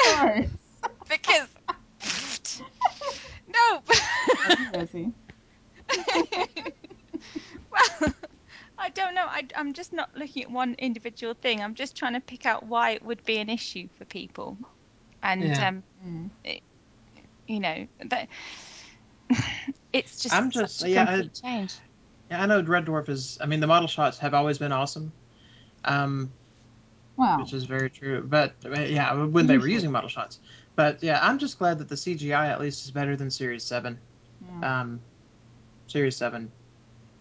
[2.45, 2.63] yours.
[3.47, 3.83] because no.
[4.49, 5.13] Love you, Rosie.
[7.71, 8.15] well,
[8.79, 9.25] I don't know.
[9.27, 11.61] I, I'm just not looking at one individual thing.
[11.63, 14.57] I'm just trying to pick out why it would be an issue for people,
[15.23, 15.69] and Yeah.
[15.69, 16.31] um, Mm.
[17.47, 18.29] you know that
[19.93, 21.75] it's just I'm just- such a yeah, I- change.
[22.31, 23.39] yeah, I know Red Dwarf is.
[23.41, 25.13] I mean, the model shots have always been awesome.
[25.85, 26.33] Um,
[27.17, 27.39] Wow.
[27.39, 28.23] which is very true.
[28.27, 30.41] But yeah, when they were using model shots.
[30.77, 33.99] But yeah, I'm just glad that the CGI at least is better than Series Seven.
[34.61, 34.81] Yeah.
[34.81, 35.01] Um,
[35.87, 36.51] Series Seven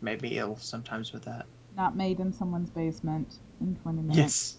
[0.02, 1.46] made me ill sometimes with that.
[1.76, 4.18] Not made in someone's basement in 20 minutes.
[4.18, 4.58] Yes.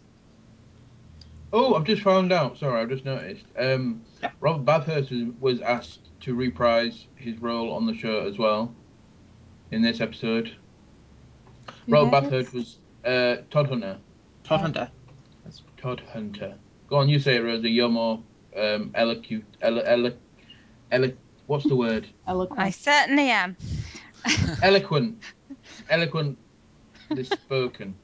[1.52, 2.58] Oh, I've just found out.
[2.58, 3.44] Sorry, I've just noticed.
[3.56, 4.30] Um, Yeah.
[4.40, 8.74] Robert Bathurst was, was asked to reprise his role on the show as well
[9.70, 10.56] in this episode.
[11.86, 13.98] Who Robert Bathurst was uh, Todd Hunter.
[14.42, 14.90] Todd Hunter.
[15.76, 16.54] Todd Hunter.
[16.88, 17.70] Go on, you say it, Rosie.
[17.70, 18.22] You're more
[18.56, 19.44] um, eloquent.
[19.60, 20.12] Elo, elo,
[20.90, 21.12] elo,
[21.46, 22.06] what's the word?
[22.26, 22.60] Eloquent.
[22.60, 23.56] I certainly am.
[24.62, 25.22] Eloquent.
[25.90, 26.36] Eloquently
[27.24, 27.94] spoken.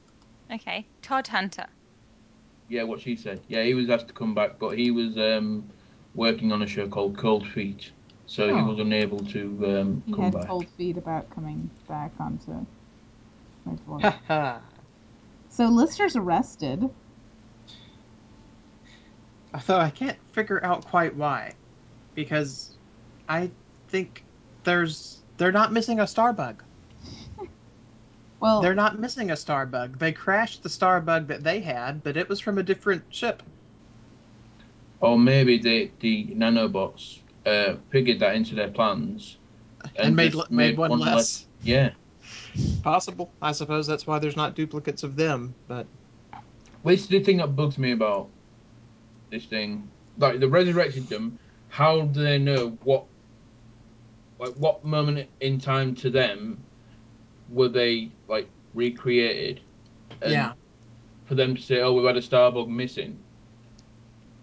[0.52, 1.66] Okay, Todd Hunter.
[2.68, 3.40] Yeah, what she said.
[3.48, 5.68] Yeah, he was asked to come back, but he was um,
[6.14, 7.90] working on a show called Cold Feet,
[8.26, 8.64] so he Oh.
[8.64, 10.46] was unable to um, come back He come had back.
[10.48, 12.52] cold feet about coming back onto
[13.64, 14.02] Red Dwarf.
[14.28, 14.58] Haha.
[15.48, 16.88] so Lister's arrested.
[19.54, 21.54] Although I can't figure out quite why,
[22.14, 22.76] because
[23.28, 23.50] I
[23.88, 24.24] think
[24.64, 26.56] there's they're not missing a starbug.
[28.40, 29.98] Well, They're not missing a starbug.
[29.98, 33.42] They crashed the starbug that they had, but it was from a different ship.
[35.00, 39.36] Or maybe the the nanobots uh, figured that into their plans
[39.96, 41.46] And made- just made one less.
[41.62, 41.90] Yeah,
[42.82, 43.30] Possible.
[43.42, 45.54] I suppose that's why there's not duplicates of them.
[45.68, 45.86] But
[46.82, 48.30] well, it's the thing that bugs me about
[49.30, 49.88] this thing.
[50.18, 51.38] Like they resurrected them.
[51.68, 53.04] How do they know what,
[54.38, 56.58] like what moment in time to them
[57.50, 59.60] were they like recreated?
[60.22, 60.52] And yeah,
[61.26, 63.18] For them to say, "Oh, we've had a starbug missing,"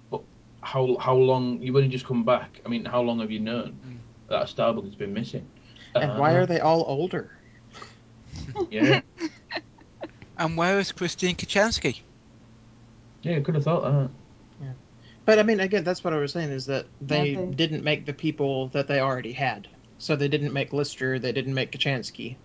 [0.10, 0.22] but
[0.62, 1.62] how how long?
[1.62, 2.62] You've only just come back.
[2.66, 3.98] I mean, how long have you known Mm.
[4.30, 5.46] that a starbug has been missing?
[5.96, 7.32] and why Uh, are they all older?
[8.70, 9.02] Yeah,
[10.38, 12.02] And where is Christine Kochanski?
[13.24, 14.10] yeah, could have thought that.
[15.28, 17.84] But I mean, again, that's what I was saying is that they Yeah, they- didn't
[17.84, 19.68] make the people that they already had.
[20.00, 21.20] So they didn't make Lister.
[21.20, 22.38] They didn't make Kochanski.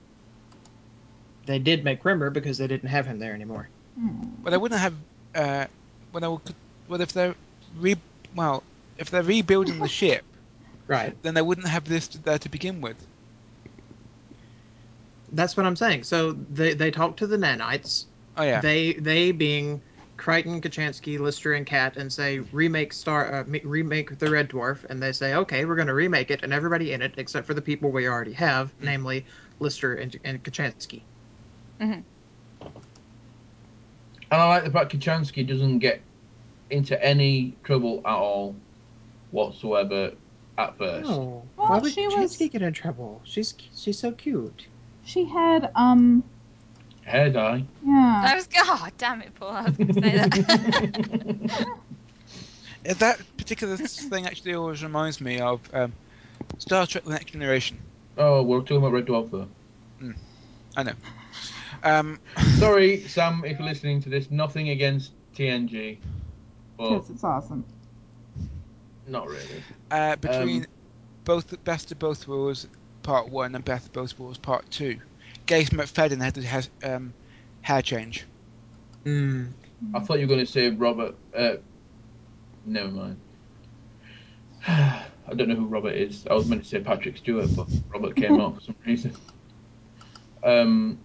[1.46, 3.68] They did make Rimmer because they didn't have him there anymore.
[3.96, 4.22] hmm.
[4.42, 4.94] Well, they wouldn't have.
[5.32, 5.66] Uh,
[6.12, 6.54] well, they would,
[6.88, 7.36] well, if they're
[7.78, 7.94] re,
[8.34, 8.64] well,
[8.98, 10.24] if they're rebuilding the ship,
[10.88, 11.14] Right.
[11.22, 12.96] then they wouldn't have this there to begin with.
[15.30, 16.02] That's what I'm saying.
[16.02, 18.06] So they they talked to the nanites.
[18.36, 18.60] Oh yeah.
[18.60, 19.80] They they being
[20.22, 25.02] Kryten, Kochanski, Lister, and Cat, and say remake Star uh, remake the Red Dwarf, and
[25.02, 27.62] they say okay, we're going to remake it, and everybody in it except for the
[27.62, 29.26] people we already have, namely
[29.58, 31.02] Lister and, and Kochanski.
[31.80, 32.04] And
[34.30, 36.00] I like the fact Kochanski doesn't get
[36.70, 38.54] into any trouble at all
[39.32, 40.12] whatsoever
[40.56, 41.10] at first.
[41.10, 43.20] Oh, Well, why would she Kochanski was- get in trouble?
[43.24, 44.68] She's she's so cute.
[45.04, 46.22] She had, um,
[47.12, 47.64] hair dye.
[47.84, 48.22] Yeah.
[48.26, 48.48] I was.
[48.56, 49.50] Oh, damn it, Paul!
[49.50, 51.66] I was going to say that.
[52.98, 55.92] that particular thing actually always reminds me of um,
[56.58, 57.78] Star Trek: The Next Generation.
[58.16, 59.48] Oh, we're talking about Red Dwarf, though.
[60.02, 60.16] Mm,
[60.76, 60.92] I know.
[61.82, 62.18] Um,
[62.58, 65.98] Sorry, Sam, if you're listening to this, nothing against TNG.
[66.78, 67.64] Yes, it's awesome.
[69.06, 69.62] Not really.
[69.90, 70.66] Uh, between um,
[71.24, 72.66] both Best of Both Worlds
[73.02, 74.98] Part 1 and Best of Both Worlds Part 2,
[75.46, 77.12] Gates McFadden had to um,
[77.62, 78.24] hair change.
[79.04, 79.52] Mm.
[79.94, 81.14] I thought you were going to say Robert.
[81.34, 81.54] Uh,
[82.64, 83.16] never mind.
[84.68, 86.26] I don't know who Robert is.
[86.30, 89.16] I was meant to say Patrick Stewart, but Robert came out for some reason.
[90.44, 90.98] Um,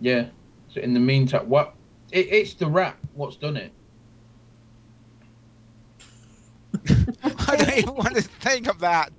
[0.00, 0.26] yeah.
[0.68, 1.74] So in the meantime, what?
[2.10, 2.98] It, it's the rap.
[3.14, 3.72] What's done it?
[7.48, 9.12] I don't even want to think of that.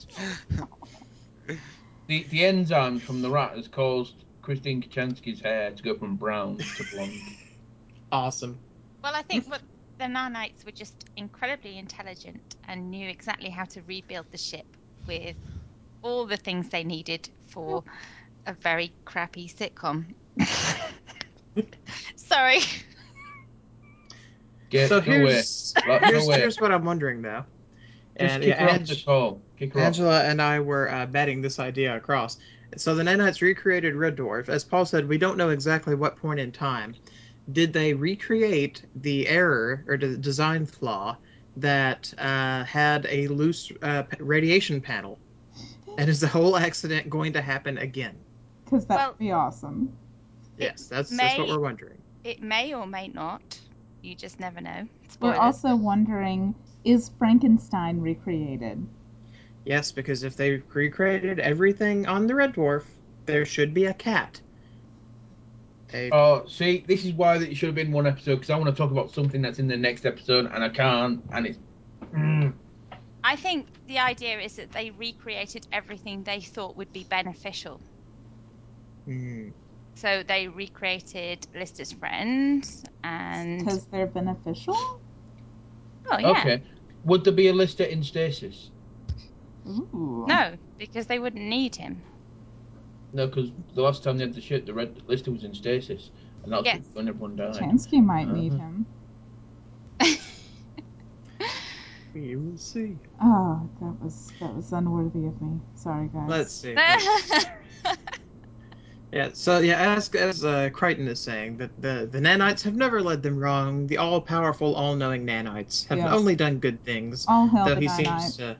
[2.07, 6.57] The the enzymes from the rat has caused Christine Kochanski's hair to go from brown
[6.57, 7.13] to blonde.
[8.11, 8.57] Awesome.
[9.03, 9.61] Well, I think what
[9.97, 14.65] the nanites were just incredibly intelligent and knew exactly how to rebuild the ship
[15.07, 15.35] with
[16.01, 17.83] all the things they needed for
[18.45, 20.05] a very crappy sitcom.
[22.15, 22.61] Sorry.
[24.69, 25.19] Get so go away.
[25.19, 26.37] here's here's, away.
[26.39, 27.43] here's what I'm wondering though.
[28.19, 29.41] Just And kick yeah, her off the call.
[29.57, 29.85] Kick her off.
[29.87, 32.37] Angela and I were uh, batting this idea across.
[32.77, 34.49] So the nanites recreated Red Dwarf.
[34.49, 36.95] As Paul said, we don't know exactly what point in time.
[37.51, 41.17] Did they recreate the error or the design flaw
[41.57, 45.19] that uh, had a loose uh, radiation panel?
[45.97, 48.15] And is the whole accident going to happen again?
[48.63, 49.91] Because that'd Well- be awesome.
[50.57, 51.97] Yes, that's, that's what we're wondering.
[52.23, 53.59] It may or may not.
[54.03, 54.87] You just never know.
[55.19, 56.53] We're also wondering
[56.83, 58.85] is Frankenstein recreated?
[59.65, 62.83] Yes, because if they recreated everything on the Red Dwarf,
[63.25, 64.41] there should be a cat.
[65.93, 68.69] A, Oh, see, this is why that should have been one episode because I want
[68.69, 71.59] to talk about something that's in the next episode and I can't, and it's.
[72.13, 72.53] Mm.
[73.23, 77.79] I think the idea is that they recreated everything they thought would be beneficial.
[79.05, 79.49] Hmm.
[79.93, 84.75] So they recreated Lister's friends and Because they're beneficial?
[84.75, 86.63] oh yeah, Okay.
[87.05, 88.70] Would there be a Lister in stasis?
[89.67, 90.27] Ooh.
[90.27, 92.03] no, because they wouldn't need him.
[93.13, 96.11] No, because the last time they had the ship, the red Lister was in stasis,
[96.43, 96.81] and that's Yes.
[96.93, 97.71] when everyone died.
[97.71, 98.55] Chansky might need Uh-huh.
[98.55, 98.85] him.
[102.13, 102.99] We will see.
[103.21, 105.59] Oh, that was that was unworthy of me.
[105.75, 106.27] Sorry, guys.
[106.27, 106.75] Let's see.
[109.11, 113.01] Yeah, so yeah, as as uh, Kryten is saying, that the the nanites have never
[113.01, 113.87] led them wrong.
[113.87, 116.13] The all powerful, all knowing nanites have Yes.
[116.13, 117.27] only done good things.
[117.27, 118.33] All hell though the he nanites.
[118.33, 118.59] seems to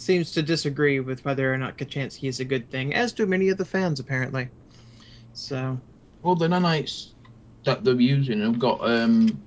[0.00, 3.50] seems to disagree with whether or not Kochanski is a good thing, as do many
[3.50, 4.48] of the fans apparently.
[5.34, 5.78] So
[6.22, 7.10] Well, the nanites
[7.64, 9.42] that they're using have got um,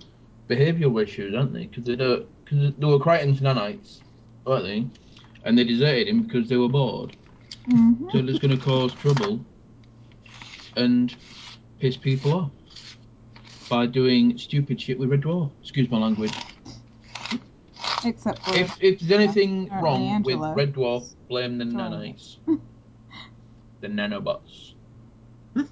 [0.48, 1.66] behavioural issues, aren't they?
[1.66, 4.02] Because they don't, because they were Kryten's nanites,
[4.46, 4.86] weren't they?
[5.44, 7.18] And they deserted him because they were bored.
[7.68, 8.12] Mhm.
[8.12, 9.44] So it's going to cause trouble
[10.76, 11.16] and
[11.80, 12.52] piss people off
[13.70, 15.50] by doing stupid shit with Red Dwarf.
[15.62, 16.34] Excuse my language.
[18.06, 20.50] Except for If if there's anything Apparently wrong Angela.
[20.50, 22.14] with Red Dwarf, blame the Drawing.
[22.16, 22.38] nanites.
[23.82, 24.74] the nanobots.
[25.58, 25.64] uh,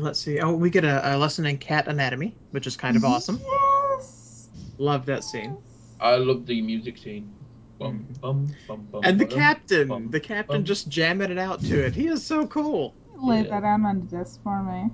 [0.00, 0.40] let's see.
[0.40, 3.40] Oh, we get a, a lesson in cat anatomy, which is kind of awesome.
[3.42, 4.48] Yes.
[4.78, 5.56] Love that scene.
[6.00, 7.32] I love the music scene.
[7.78, 10.64] Bum, bum, bum, bum, And the bum, captain, bum, the captain bum.
[10.64, 11.94] just jamming it out to it.
[11.94, 12.94] He is so cool.
[13.18, 13.60] Lay Yeah.
[13.60, 14.90] that out on the desk for me.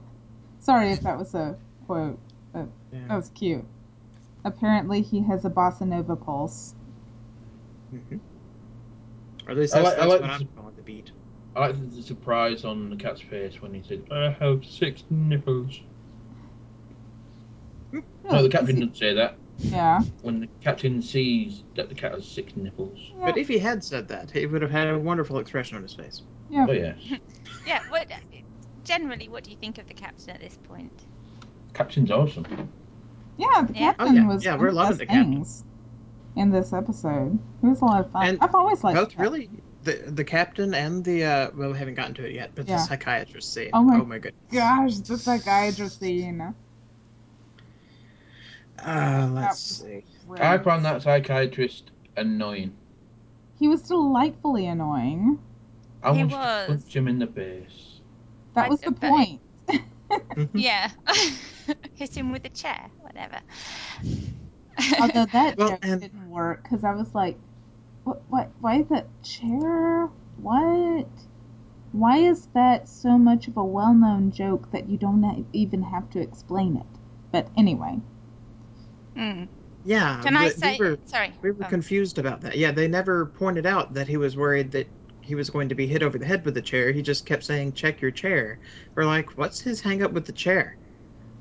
[0.61, 2.19] Sorry if that was a quote.
[2.53, 3.17] That Yeah.
[3.17, 3.65] was cute.
[4.45, 6.75] Apparently, he has a bossa nova pulse.
[7.95, 8.19] Mhm.
[9.47, 11.13] Or at least I that's, like- I like what the- I'm calling the beat.
[11.55, 15.81] I like the surprise on the cat's face when he said, "I have six nipples."
[17.93, 19.37] No, the captain didn't say that.
[19.59, 20.01] Yeah.
[20.23, 22.99] When the captain sees that the cat has six nipples.
[23.21, 25.93] But if he had said that, he would have had a wonderful expression on his
[25.95, 26.23] face.
[26.49, 26.67] Yeah.
[26.69, 26.97] Oh yes,
[27.67, 27.81] yeah.
[27.91, 28.11] What
[28.85, 31.05] generally, what do you think of the captain at this point?
[31.75, 32.47] captain's awesome.
[33.37, 33.95] Yeah, the Yeah.
[33.99, 34.27] Oh, captain yeah.
[34.29, 35.33] was Yeah, one we're of the loving best the captain.
[35.33, 35.65] things
[36.37, 37.39] in this episode.
[37.63, 38.27] It was a lot of fun.
[38.27, 39.51] And I've always liked Both the really,
[39.85, 42.77] the the captain and the uh, well, we haven't gotten to it yet, but Yeah.
[42.77, 43.71] the psychiatrist scene.
[43.73, 44.43] Oh my- oh my goodness.
[44.53, 46.55] Gosh, the psychiatrist scene.
[48.85, 50.05] Uh, let's That- see.
[50.41, 52.73] I found that psychiatrist annoying.
[53.59, 55.39] He was delightfully annoying.
[56.03, 56.67] I He wanted was.
[56.67, 58.01] to punch him in the face.
[58.55, 59.11] That I was the bet.
[59.11, 59.41] point.
[60.37, 60.49] Mhm.
[60.55, 60.91] Yeah,
[61.95, 63.39] hit him with a chair, whatever.
[65.01, 67.39] Although that Well, joke and- didn't work because I was like,
[68.05, 70.09] what, what, why is that chair?
[70.39, 71.07] What?
[71.93, 76.09] Why is that so much of a well known joke that you don't even have
[76.11, 76.87] to explain it?
[77.31, 78.01] But anyway,
[79.15, 79.45] Hmm.
[79.85, 80.21] Yeah.
[80.23, 80.77] Can I say?
[80.81, 81.33] We were, sorry.
[81.43, 82.57] we were um, confused about that.
[82.57, 84.87] Yeah, they never pointed out that he was worried that
[85.23, 86.93] he was going to be hit over the head with a chair.
[86.93, 88.61] He just kept saying, "Check your chair."
[88.95, 90.77] We're like, "What's his hang up with the chair?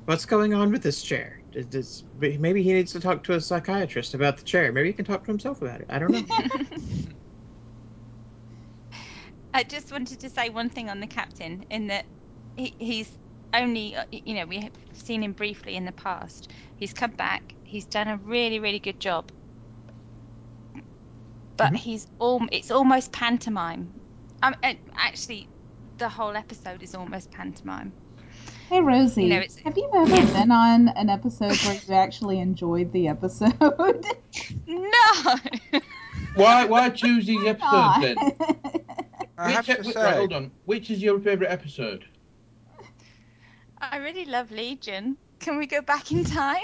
[0.06, 3.40] What's going on with this chair?" Does, does, maybe he needs to talk to a
[3.40, 4.72] psychiatrist about the chair.
[4.72, 5.86] Maybe he can talk to himself about it.
[5.90, 6.24] I don't know.
[9.54, 12.06] I just wanted to say one thing on the captain in that
[12.56, 13.18] he, he's
[13.52, 16.50] only, you know, we have seen him briefly in the past.
[16.76, 17.54] He's come back.
[17.64, 19.30] He's done a really, really good job.
[21.62, 21.76] But Mhm.
[21.76, 23.94] he's all, it's almost pantomime.
[24.42, 24.56] Um,
[24.96, 25.48] actually,
[25.98, 27.92] the whole episode is almost pantomime.
[28.68, 32.40] Hey Rosie, You know, it's- have you ever been on an episode where you actually
[32.40, 33.54] enjoyed the episode?
[34.66, 35.36] No.
[36.34, 38.16] Why why choose these episodes then?
[39.38, 40.50] I Which have to right, say, hold on.
[40.64, 42.04] Which is your favourite episode?
[43.78, 45.16] I really love Legion.
[45.38, 46.58] Can we go back in time?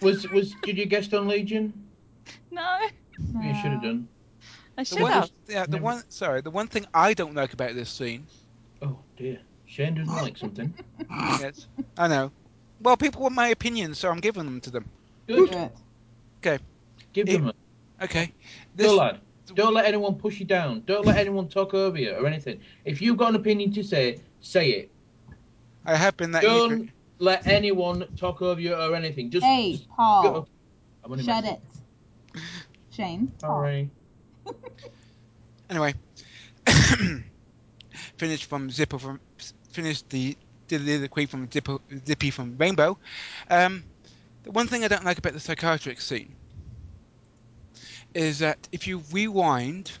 [0.00, 1.72] Was was did you guest on Legion?
[2.50, 2.78] no,
[3.42, 4.08] You should have done.
[4.82, 5.30] I the one, have.
[5.48, 8.26] yeah, the Never- one, sorry, the one thing I don't like about this scene,
[8.82, 9.38] Oh dear.
[9.66, 10.74] Shane doesn't like something.
[11.10, 11.66] yes,
[11.96, 12.30] I know.
[12.80, 14.84] Well, people want my opinions, so I'm giving them to them.
[15.26, 15.70] Good.
[16.40, 16.60] Good.
[17.12, 17.52] Give It- them
[18.00, 18.32] a Okay.
[18.76, 19.20] go, lad.
[19.54, 20.82] Don't let anyone push you down.
[20.86, 22.60] Don't let anyone talk over you or anything.
[22.84, 24.90] If you've got an opinion to say, say it.
[25.84, 26.42] I have been that.
[26.42, 29.30] Don't eager- let anyone talk over you or anything.
[29.30, 30.46] Just, Hey, just Paul, go.
[31.04, 31.60] I'm shut messing.
[32.34, 32.40] it.
[32.90, 33.86] Shane, Paul.
[34.44, 34.56] Sorry.
[35.70, 35.94] Anyway,
[38.18, 39.20] finished from Zipper from
[39.70, 40.36] finished the
[40.68, 42.98] soliloquy from Zipper, Zippy from Rainbow.
[43.48, 43.84] Um,
[44.42, 46.34] the one thing I don't like about the psychiatric scene
[48.14, 49.92] is that if you rewind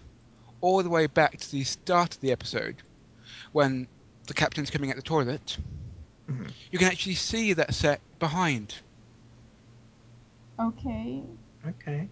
[0.60, 2.76] all the way back to the start of the episode,
[3.52, 3.88] when
[4.26, 5.56] the captain's coming out the toilet,
[6.28, 6.52] Mhm.
[6.70, 8.74] you can actually see that set behind,
[10.58, 11.22] Okay.
[11.66, 12.08] Okay.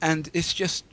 [0.00, 0.84] and it's just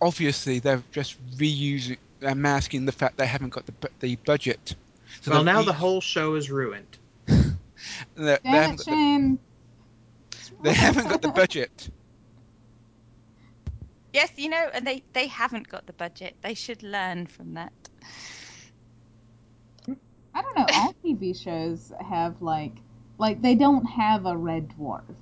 [0.00, 4.74] obviously they're just reusing, uh, masking the fact they haven't got the the budget.
[5.20, 6.98] So well, now re- the whole show is ruined.
[7.26, 7.48] they,
[8.16, 8.98] they Damn haven't got the,
[10.62, 11.90] they haven't got the budget.
[14.12, 16.36] Yes, you know, and they they haven't got the budget.
[16.42, 17.90] They should learn from that.
[20.34, 20.68] I don't know.
[20.70, 22.76] All TV shows have like,
[23.18, 25.14] like they don't have a red dwarf.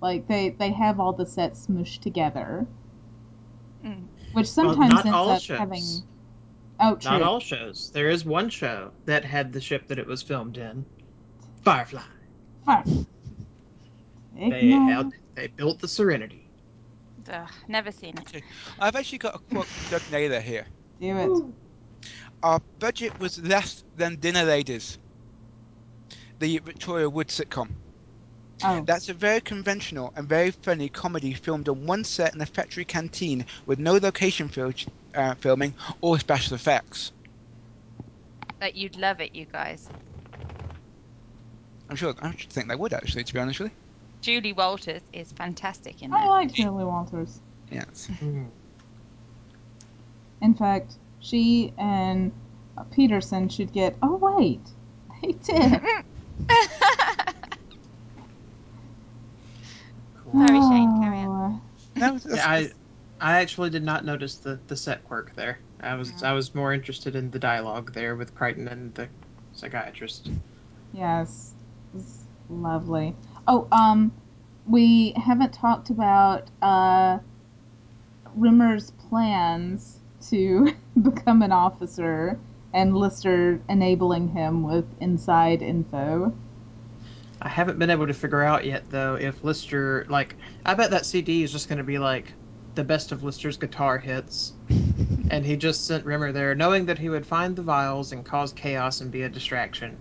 [0.00, 2.66] Like they they have all the sets smooshed together,
[3.88, 4.02] Mm.
[4.32, 5.58] which Well, sometimes not ends all up shows.
[5.58, 5.82] having.
[6.80, 7.10] Oh, true.
[7.10, 7.90] Not all shows.
[7.92, 10.84] There is one show that had the ship that it was filmed in.
[11.62, 12.02] Firefly.
[12.64, 12.86] Fuck.
[14.36, 15.10] They Ignore.
[15.34, 16.48] they built the Serenity.
[17.32, 18.42] Ugh, never seen it.
[18.78, 20.66] I've actually got a quote from Doug Naylor here.
[21.00, 22.08] Do it.
[22.42, 24.98] Our budget was less than Dinner Ladies,
[26.38, 27.70] the Victoria Wood sitcom.
[28.64, 32.46] Oh, That's a very conventional and very funny comedy filmed on one set in a
[32.46, 34.72] factory canteen with no location fil-
[35.14, 37.12] uh, filming or special effects.
[38.60, 39.90] That you'd love it, you guys.
[41.88, 42.14] I'm sure.
[42.20, 43.76] I should think they would actually, to be honest with you,
[44.20, 46.28] Julie Walters is fantastic in I that.
[46.28, 47.40] like Julie Walters.
[47.70, 47.76] you.
[47.78, 48.10] Yes.
[50.40, 52.32] In fact, she and
[52.92, 53.96] Petersen should get.
[54.02, 54.60] Oh wait,
[55.22, 55.80] they did.
[60.32, 61.18] Sorry, Shane, carry
[61.96, 62.70] No, I
[63.20, 65.60] I actually did not notice the, the set quirk there.
[65.80, 69.08] I was I was more interested in the dialogue there with Kryten and the
[69.52, 70.30] psychiatrist.
[70.92, 71.54] Yes,
[71.96, 73.14] it's lovely.
[73.46, 74.12] Oh, um,
[74.66, 77.18] we haven't talked about uh,
[78.36, 82.38] Rimmer's plans to become an officer
[82.72, 86.32] and Lister enabling him with inside info.
[87.42, 91.04] I haven't been able to figure out yet though if Lister like I bet that
[91.04, 92.34] CD is just going to be like
[92.74, 94.52] the best of Lister's guitar hits,
[95.30, 98.52] and he just sent Rimmer there knowing that he would find the vials and cause
[98.52, 99.98] chaos and be a distraction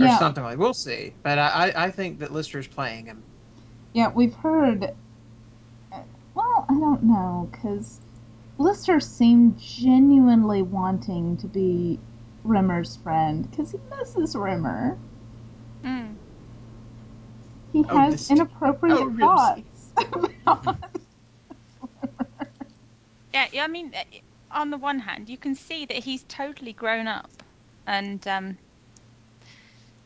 [0.00, 0.18] or Yeah.
[0.18, 0.58] something like.
[0.58, 3.24] We'll see, but I I I think that Lister's playing him.
[3.94, 4.94] Yeah, we've heard.
[5.92, 6.02] uh,
[6.34, 8.00] Well, I don't know, because
[8.58, 12.00] Lister seemed genuinely wanting to be
[12.44, 14.98] Rimmer's friend, because he misses Rimmer.
[15.84, 16.16] Mm.
[17.74, 19.62] He Oh, has this- inappropriate oh, thoughts.
[23.32, 23.64] Yeah, yeah.
[23.64, 24.04] I mean, uh,
[24.52, 27.28] on the one hand, you can see that he's totally grown up,
[27.84, 28.58] and um,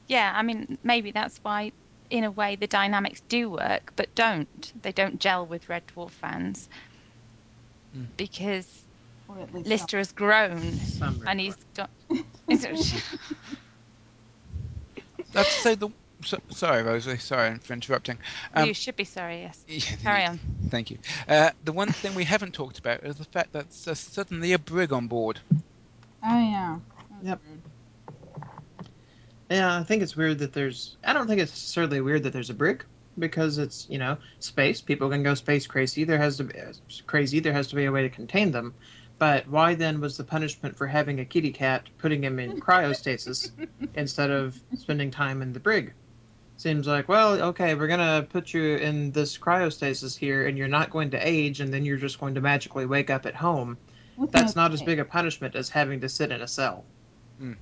[0.07, 1.73] yeah, I mean, maybe that's why,
[2.09, 4.73] in a way, the dynamics do work, but don't.
[4.83, 6.71] They don't gel with Red Dwarf fans
[7.97, 8.07] Mm.
[8.16, 8.66] because
[9.29, 11.91] Or at Lister has grown Some and he's got.
[15.33, 15.91] That's to say the.
[16.25, 17.19] So, sorry, Rosalie.
[17.19, 18.19] Sorry for interrupting.
[18.55, 19.43] Um, you should be sorry.
[19.43, 19.64] Yes.
[19.69, 20.41] yeah, Carry on.
[20.69, 20.99] Thank you.
[21.29, 24.59] Uh, the one thing we haven't talked about is the fact that there's suddenly a
[24.59, 25.41] brig on board.
[26.25, 26.79] Oh yeah.
[27.23, 27.41] That Yep.
[27.47, 27.62] weird.
[29.51, 30.97] Yeah, I think it's weird that there's.
[31.05, 32.85] I don't think it's necessarily weird that there's a brig
[33.19, 34.81] because it's you know space.
[34.81, 36.05] People can go space crazy.
[36.05, 36.55] There has to be
[37.07, 37.41] crazy.
[37.41, 38.75] There has to be a way to contain them.
[39.19, 43.51] But why then was the punishment for having a kitty cat putting him in cryostasis
[43.95, 45.93] instead of spending time in the brig?
[46.59, 50.90] Seems like well, okay, we're gonna put you in this cryostasis here, and you're not
[50.90, 53.78] going to age, and then you're just going to magically wake up at home.
[54.16, 56.84] With That's no not as big a punishment as having to sit in a cell.
[57.38, 57.52] Hmm.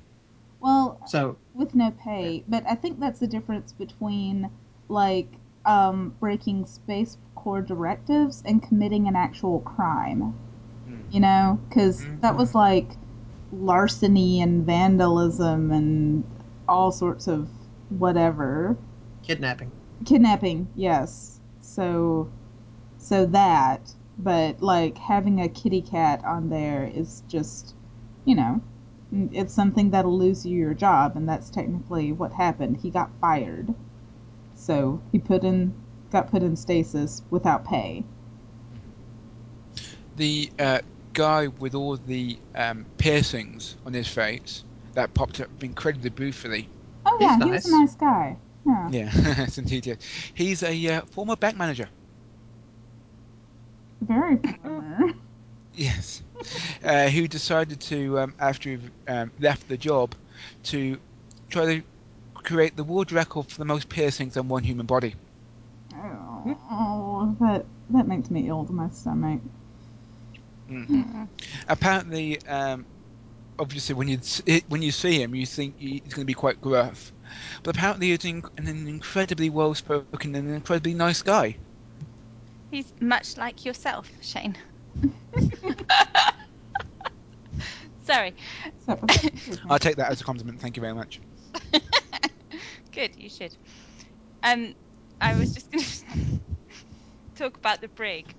[0.60, 4.48] Well, So with no pay, but I think that's the difference between
[4.88, 5.28] like
[5.66, 10.32] um, breaking Space Corps directives and committing an actual crime.
[10.86, 11.00] Hmm.
[11.10, 12.88] You know, because that was like
[13.52, 16.24] larceny and vandalism and
[16.66, 17.50] all sorts of
[17.90, 18.76] whatever.
[19.26, 19.70] Kidnapping.
[20.04, 21.40] Kidnapping, yes.
[21.60, 22.30] So,
[22.98, 27.74] so that, but like having a kitty cat on there is just,
[28.24, 28.60] you know,
[29.32, 32.76] it's something that'll lose you your job, and that's technically what happened.
[32.76, 33.74] He got fired,
[34.54, 35.74] so he put in,
[36.10, 38.04] got put in stasis without pay.
[40.16, 40.78] The uh,
[41.12, 44.64] guy with all the um, piercings on his face
[44.94, 46.68] that popped up incredibly briefly.
[47.04, 47.80] Oh He's yeah, he was a nice.
[47.80, 48.36] nice guy.
[48.66, 49.86] Yeah, Yeah, yes, indeed.
[49.86, 49.98] yes.
[50.34, 51.90] He's a uh, former bank manager.
[54.00, 55.12] very former.
[55.74, 56.22] Yes,
[56.84, 60.14] uh, who decided to, um, after he um, left the job,
[60.64, 61.00] to
[61.50, 61.84] try to
[62.44, 65.16] create the world record for the most piercings on one human body.
[65.94, 69.40] Oh, oh, that that makes me ill to my stomach.
[70.70, 71.28] Mm.
[71.68, 72.86] Apparently, um,
[73.58, 74.18] obviously, when you
[74.68, 77.12] when you see him, you think he's going to be quite gruff,
[77.62, 81.40] but apparently he's in- an incredibly well-spoken and an incredibly nice guy.
[82.70, 84.56] He's much like yourself, Shane.
[88.00, 88.34] Sorry.
[88.64, 89.30] Except for the
[89.68, 90.60] I'll take that as a compliment.
[90.60, 91.20] Thank you very much.
[92.92, 93.56] Good, you should.
[94.42, 94.74] Um,
[95.20, 96.04] I was just going to
[97.34, 98.34] talk about the brig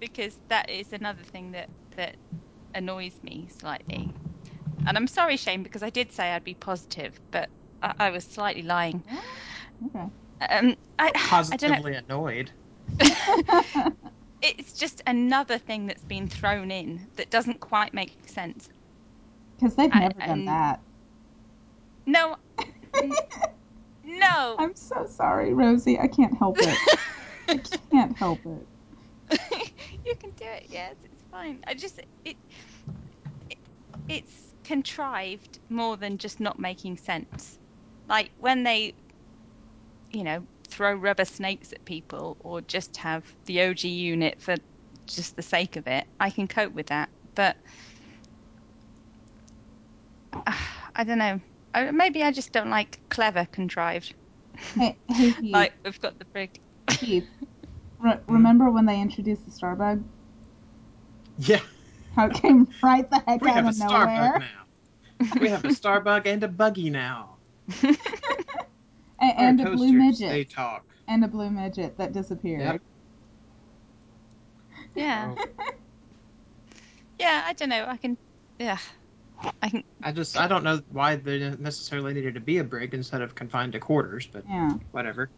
[0.00, 2.16] because that is another thing that that
[2.74, 4.14] annoys me slightly.
[4.86, 7.48] And I'm sorry, Shane, because I did say I'd be positive, but
[7.82, 9.02] I, I was slightly lying.
[9.94, 10.06] Okay.
[10.48, 11.28] Um, I, I don't know.
[11.28, 12.50] Positively annoyed.
[14.42, 18.68] It's just another thing that's been thrown in that doesn't quite make sense.
[19.58, 20.80] Because they've I- never done and- that.
[22.06, 22.36] No,
[24.04, 24.56] no.
[24.58, 25.98] I'm so sorry, Rosie.
[25.98, 26.78] I can't help it.
[27.48, 27.60] I
[27.90, 29.42] can't help it.
[30.06, 30.66] you can do it.
[30.70, 31.62] Yes, it's fine.
[31.66, 32.36] I just it,
[33.50, 33.58] it
[34.08, 37.58] it's contrived more than just not making sense.
[38.08, 38.94] Like when they,
[40.10, 44.56] you know, throw rubber snakes at people or just have the OG unit for
[45.06, 47.08] just the sake of it, I can cope with that.
[47.34, 47.56] But
[50.96, 51.40] I don't know.
[51.74, 54.14] I, maybe I just don't like clever contrived.
[54.74, 56.50] Hey, hey Like we've got the brig.
[56.90, 57.28] Heath.
[58.00, 60.02] Re- remember when they introduced the Starbug?
[61.38, 61.75] Yeah, How
[62.18, 64.34] it came right the heck we out have a of nowhere?
[64.34, 65.40] starbug now.
[65.40, 67.36] We have a starbug and a buggy now.
[67.82, 70.28] A- Our and a blue midget.
[70.28, 70.84] They talk.
[71.08, 72.60] And a blue midget that disappeared.
[72.60, 72.80] Yep.
[74.94, 75.44] Yeah, Oh,
[77.18, 77.42] yeah.
[77.46, 77.84] I don't know.
[77.86, 78.16] I can.
[78.58, 78.78] Yeah,
[79.62, 79.84] I can.
[80.02, 83.34] I just I don't know why there necessarily needed to be a brig instead of
[83.34, 84.74] confined to quarters, but Yeah.
[84.92, 85.30] whatever.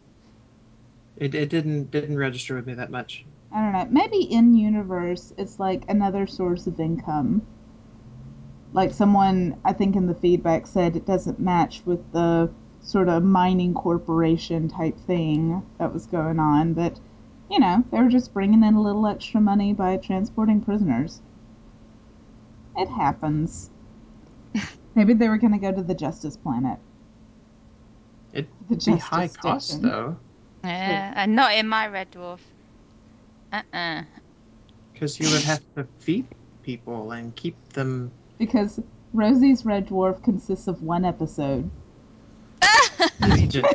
[1.17, 3.25] It, it didn't didn't register with me that much.
[3.51, 3.87] I don't know.
[3.89, 7.41] Maybe in universe, it's like another source of income.
[8.73, 13.23] Like someone, I think in the feedback said it doesn't match with the sort of
[13.23, 16.99] mining corporation type thing that was going on, but
[17.49, 21.21] you know, they were just bringing in a little extra money by transporting prisoners.
[22.77, 23.71] It happens.
[24.95, 26.79] Maybe they were going to go to the Justice Planet.
[28.33, 29.81] It'd The be Justice high cost Station.
[29.81, 30.17] though,
[30.63, 32.39] Yeah, and not in my red dwarf.
[33.51, 34.03] Uh-uh.
[34.93, 36.25] because you would have to feed
[36.63, 38.11] people and keep them.
[38.37, 38.79] Because
[39.13, 41.69] Rosie's Red Dwarf consists of one episode.
[43.27, 43.65] Legion,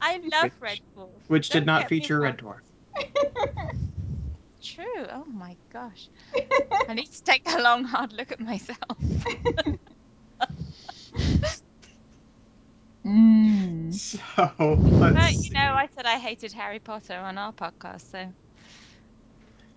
[0.00, 1.08] I love Which- red dwarf.
[1.28, 2.38] which did Don't not feature Red.
[2.38, 2.60] Dwarf.
[4.62, 5.06] True.
[5.10, 6.08] Oh my gosh.
[6.88, 8.78] I need to take a long, hard look at myself.
[13.04, 14.00] mm.
[14.28, 15.50] So let's But see.
[15.50, 18.34] you know, I said I hated Harry Potter on our podcast, so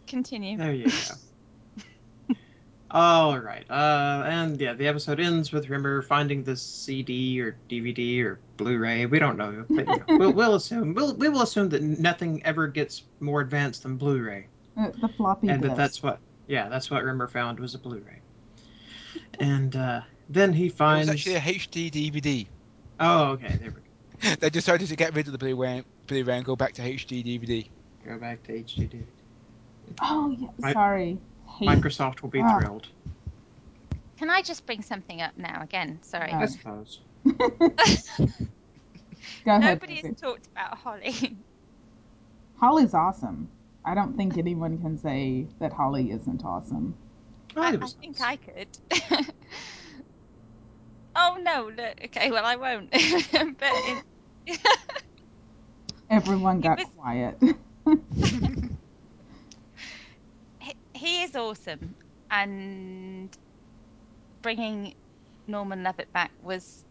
[0.07, 0.57] continue.
[0.57, 1.19] There you go.
[2.91, 3.65] All right.
[3.69, 9.05] Uh, and yeah, the episode ends with Rimmer finding the CD or DVD or Blu-ray.
[9.07, 9.67] We don't know.
[9.73, 13.41] But, you know, we'll, we'll assume we'll we will assume that nothing ever gets more
[13.41, 17.59] advanced than Blu-ray, Uh, the floppy and that that's what yeah that's what Rimmer found
[17.59, 18.23] was a Blu-ray.
[19.39, 21.09] And uh, then he It was finds.
[21.09, 22.49] actually a HD DVD.
[22.99, 23.57] Oh, okay.
[23.59, 24.35] There we go.
[24.39, 27.67] They decided to get rid of the Blu-ray, Blu-ray and go back to HD DVD.
[28.07, 29.03] Go back to HDD.
[30.01, 31.17] Oh yeah, Mi- sorry.
[31.47, 31.69] Hate.
[31.69, 32.59] Microsoft will be Ah.
[32.59, 32.87] thrilled.
[34.17, 35.99] Can I just bring something up now again?
[36.01, 36.31] Sorry.
[36.31, 36.39] No.
[36.39, 36.99] I suppose.
[37.25, 37.37] Go
[39.45, 39.79] ahead.
[39.81, 41.35] Nobody has talked about Holly.
[42.57, 43.49] Holly's awesome.
[43.83, 46.95] I don't think anyone can say that Holly isn't awesome.
[47.55, 48.21] Oh, I, I think.
[48.21, 48.67] I could.
[51.15, 51.69] Oh no!
[51.75, 52.91] Look, okay, well I won't.
[53.59, 53.73] but
[56.09, 57.37] Everyone got was- quiet.
[60.59, 61.95] he, he is awesome,
[62.31, 63.35] and
[64.41, 64.93] bringing
[65.47, 66.83] Norman Lovett back was,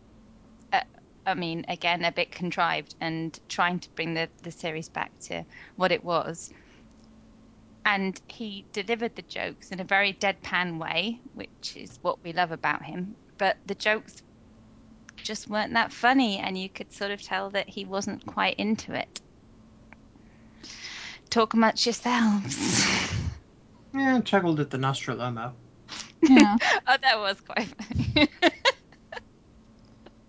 [0.73, 0.81] uh,
[1.27, 5.45] I mean, again a bit contrived, and trying to bring the the series back to
[5.77, 6.51] what it was.
[7.87, 12.51] And he delivered the jokes in a very deadpan way, which is what we love
[12.53, 13.17] about him.
[13.39, 14.23] But the jokes
[15.17, 18.95] just weren't that funny, and you could sort of tell that he wasn't quite into
[18.95, 19.21] it.
[21.31, 22.87] Talk amongst yourselves.
[23.97, 25.55] Yeah, chuckled at the Nostromo.
[26.21, 26.57] yeah.
[26.89, 28.29] oh, that was quite funny.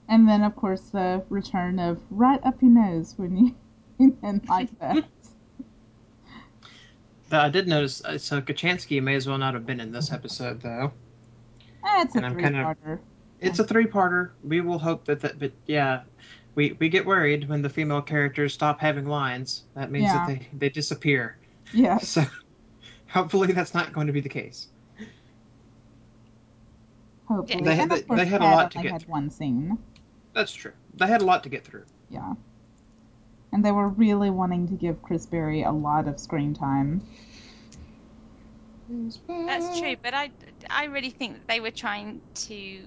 [0.07, 3.55] And then, of course, the return of right up your nose when
[3.99, 5.03] you and like that.
[7.29, 10.11] Though I did notice, uh, so Kochanski may as well not have been in this
[10.11, 10.91] episode, though.
[11.85, 12.99] Eh, it's a I'm kinda- three-parter.
[13.41, 14.31] It's a three-parter.
[14.43, 16.03] We will hope that that, but yeah,
[16.55, 19.63] we we get worried when the female characters stop having lines.
[19.75, 20.25] That means Yeah.
[20.25, 21.37] that they they disappear.
[21.73, 21.97] Yeah.
[21.99, 22.23] So
[23.07, 24.67] hopefully that's not going to be the case.
[27.25, 27.63] Hopefully.
[27.63, 29.11] They- and they- of they had a lot to get had through.
[29.11, 29.77] one scene.
[30.33, 30.73] That's true.
[30.95, 31.85] They had a lot to get through.
[32.09, 32.33] Yeah.
[33.51, 37.01] And they were really wanting to give Chris Barrie a lot of screen time.
[39.27, 40.31] That's true, but I,
[40.69, 42.81] I really think they were trying to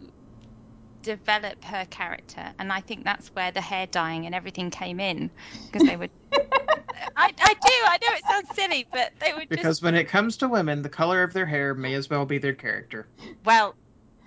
[1.03, 5.30] develop her character, and I think that's where the hair dyeing and everything came in
[5.70, 6.09] because they were.
[7.16, 7.70] I, I do.
[7.70, 10.82] I know it sounds silly, but they were just Because when it comes to women,
[10.82, 13.09] the color of their hair may as well be their character.
[13.44, 13.74] well.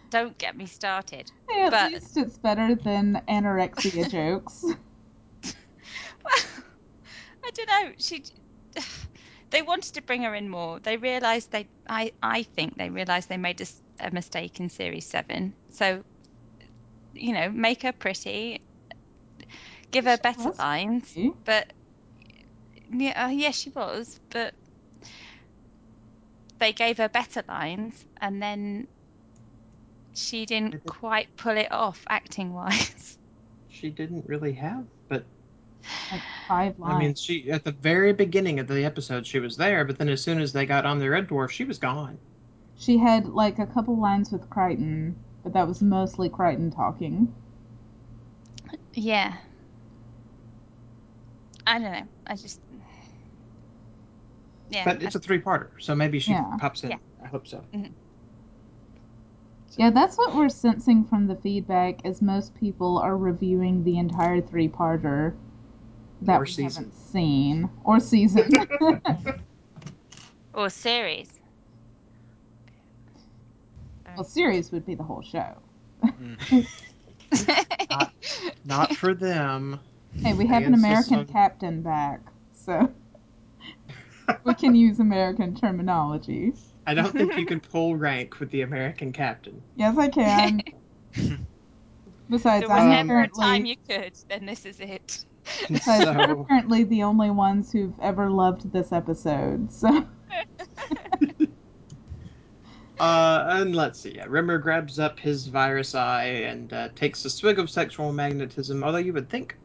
[0.09, 1.31] Don't get me started.
[1.49, 4.65] Hey, at But- least it's better than anorexia jokes.
[6.23, 6.43] Well,
[7.45, 7.91] I don't know.
[7.97, 8.23] She,
[9.51, 10.79] they wanted to bring her in more.
[10.79, 13.61] They realised they, I, I think they realised they made
[13.99, 15.53] a mistake in series seven.
[15.71, 16.03] So,
[17.13, 18.61] you know, make her pretty,
[19.91, 21.13] give her better was lines.
[21.13, 21.31] pretty.
[21.45, 21.71] But
[22.91, 24.19] yeah, uh, yeah, she was.
[24.29, 24.53] But
[26.59, 28.87] they gave her better lines, and then
[30.13, 33.17] she didn't quite pull it off acting wise.
[33.69, 34.85] She didn't really have,
[36.11, 36.93] Like five lines.
[36.93, 40.09] I mean, she at the very beginning of the episode she was there, but then
[40.09, 42.17] as soon as they got on the Red Dwarf, she was gone.
[42.77, 47.33] She had like a couple lines with Kryten, but that was mostly Kryten talking.
[48.93, 49.37] Yeah.
[51.67, 52.07] I don't know.
[52.27, 52.59] I just.
[54.69, 54.85] Yeah.
[54.85, 56.57] But it's a three-parter, so maybe she Yeah.
[56.59, 56.91] pops in.
[56.91, 56.97] Yeah.
[57.23, 57.63] I hope so.
[57.73, 57.91] Mm-hmm.
[59.77, 64.41] Yeah, that's what we're sensing from the feedback is most people are reviewing the entire
[64.41, 65.33] three-parter
[66.23, 66.83] that Or we season.
[66.85, 68.51] haven't seen or season.
[70.53, 71.29] or series.
[74.15, 75.53] well, series would be the whole show.
[76.03, 76.67] Mm.
[77.89, 78.13] Not-
[78.65, 79.79] Not for them.
[80.15, 82.19] Hey, we have They an American on- captain back,
[82.53, 82.91] so
[84.43, 86.53] we can use American terminology.
[86.85, 89.61] I don't think you can pull rank with the American captain.
[89.75, 90.61] Yes, I can.
[92.29, 95.25] Besides, There was I'm never a currently, time you could, then this is it.
[95.67, 99.71] besides, we're So, currently the only ones who've ever loved this episode.
[99.71, 99.87] So
[102.99, 104.15] uh, and let's see.
[104.15, 108.83] Yeah, Rimmer grabs up his virus eye and uh, takes a swig of sexual magnetism.
[108.83, 109.55] Although you would think,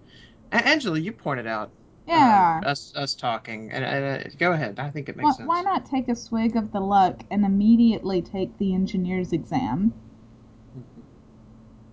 [0.53, 1.71] Angela, you pointed out
[2.07, 2.61] yeah.
[2.65, 4.79] uh, us us talking, and uh, go ahead.
[4.79, 5.49] I think it makes Why, sense.
[5.49, 9.93] why not take a swig of the luck and immediately take the engineer's exam?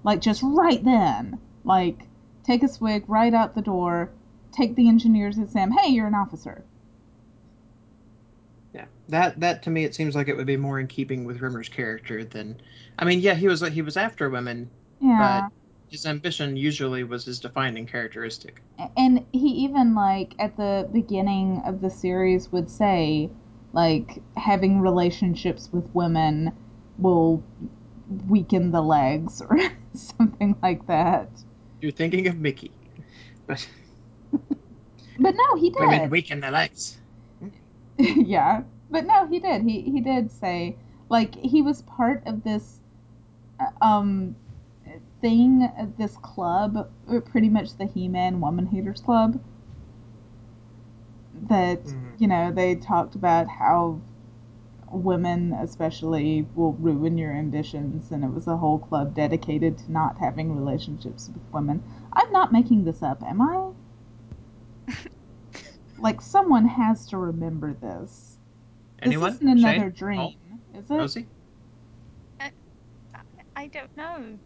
[0.03, 1.39] Like, just right then.
[1.63, 2.07] Like,
[2.43, 4.11] take a swig right out the door,
[4.51, 5.71] take the engineer's exam.
[5.71, 6.63] Hey, you're an officer.
[8.73, 11.39] Yeah, that that to me it seems like it would be more in keeping with
[11.39, 12.59] Rimmer's character than,
[12.99, 14.69] I mean, yeah, he was he was after women,
[15.01, 15.49] Yeah.
[15.89, 18.61] his ambition usually was his defining characteristic.
[18.97, 23.29] And he even, like, at the beginning of the series would say,
[23.71, 26.51] like, having relationships with women
[26.97, 27.43] will
[28.27, 29.57] weaken the legs or
[29.93, 31.29] something like that.
[31.83, 32.71] You're thinking of Mickey,
[33.45, 33.67] but
[35.17, 35.79] But no, he did.
[35.79, 36.97] women weaken their legs.
[37.97, 39.63] yeah, but no, he did.
[39.63, 40.77] He he did say
[41.09, 42.79] like he was part of this
[43.59, 44.35] uh, um
[45.21, 49.39] thing, uh, this club, uh, pretty much the He-Man Woman Haters Club.
[51.49, 52.17] That Mhm.
[52.17, 54.01] you know they talked about how
[54.93, 60.17] women especially will ruin your ambitions and it was a whole club dedicated to not
[60.19, 61.83] having relationships with women
[62.13, 64.93] i'm not making this up am i
[65.99, 68.33] like someone has to remember this
[69.03, 69.31] Anyone?
[69.31, 69.91] this isn't another Shane?
[69.91, 70.35] dream,
[70.73, 70.93] is it?
[70.93, 71.27] Rosie?
[73.55, 74.39] I don't know.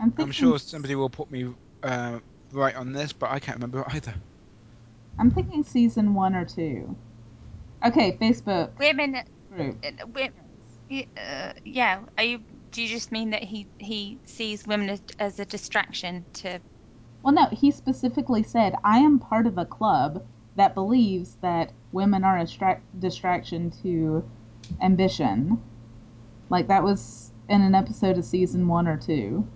[0.00, 2.20] I'm, I'm sure somebody will put me uh,
[2.52, 4.14] right on this, but I can't remember either.
[5.18, 6.96] I'm thinking season one or two.
[7.84, 9.16] Okay, Facebook Women,
[9.50, 9.84] group.
[9.84, 12.00] uh, uh, yeah.
[12.18, 12.40] Are you?
[12.72, 16.60] Do you just mean that he he sees women as, as a distraction to?
[17.22, 20.24] Well, no, he specifically said, I am part of a club
[20.56, 24.24] that believes that women are a stra- distraction to
[24.80, 25.62] ambition.
[26.48, 29.46] Like, that was in an episode of season one or two,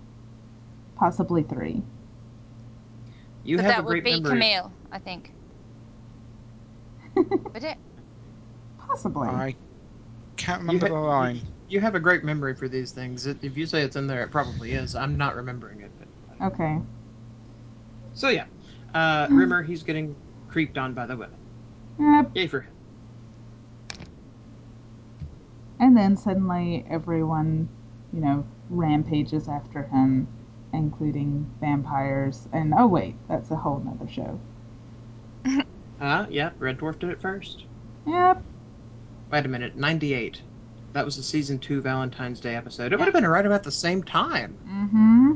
[0.95, 1.81] possibly three.
[3.43, 4.39] You but have that a would be memory.
[4.39, 5.31] Camille, I think.
[7.15, 7.77] Would it?
[8.95, 9.27] Possibly.
[9.27, 9.55] I
[10.37, 11.41] can't remember ha- the line.
[11.67, 13.25] you have a great memory for these things.
[13.25, 14.95] It, if you say it's in there, it probably is.
[14.95, 15.91] I'm not remembering it.
[15.99, 16.53] But...
[16.53, 16.79] Okay.
[18.13, 18.45] So yeah,
[18.93, 20.15] uh, Rimmer, he's getting
[20.47, 21.37] creeped on by the women.
[21.99, 22.31] Yep.
[22.35, 22.71] Yay for him.
[25.81, 27.67] And then suddenly everyone,
[28.13, 30.25] you know, rampages after him,
[30.71, 32.47] including vampires.
[32.53, 34.39] And oh, wait, that's a whole nother show.
[35.97, 37.63] Uh, yeah, Red Dwarf did it first.
[38.05, 38.43] Yep.
[39.35, 40.41] Wait a minute, 98.
[40.93, 42.93] That was the season two Valentine's Day episode.
[42.93, 44.57] It would have been right about the same time.
[44.65, 45.31] Mm hmm.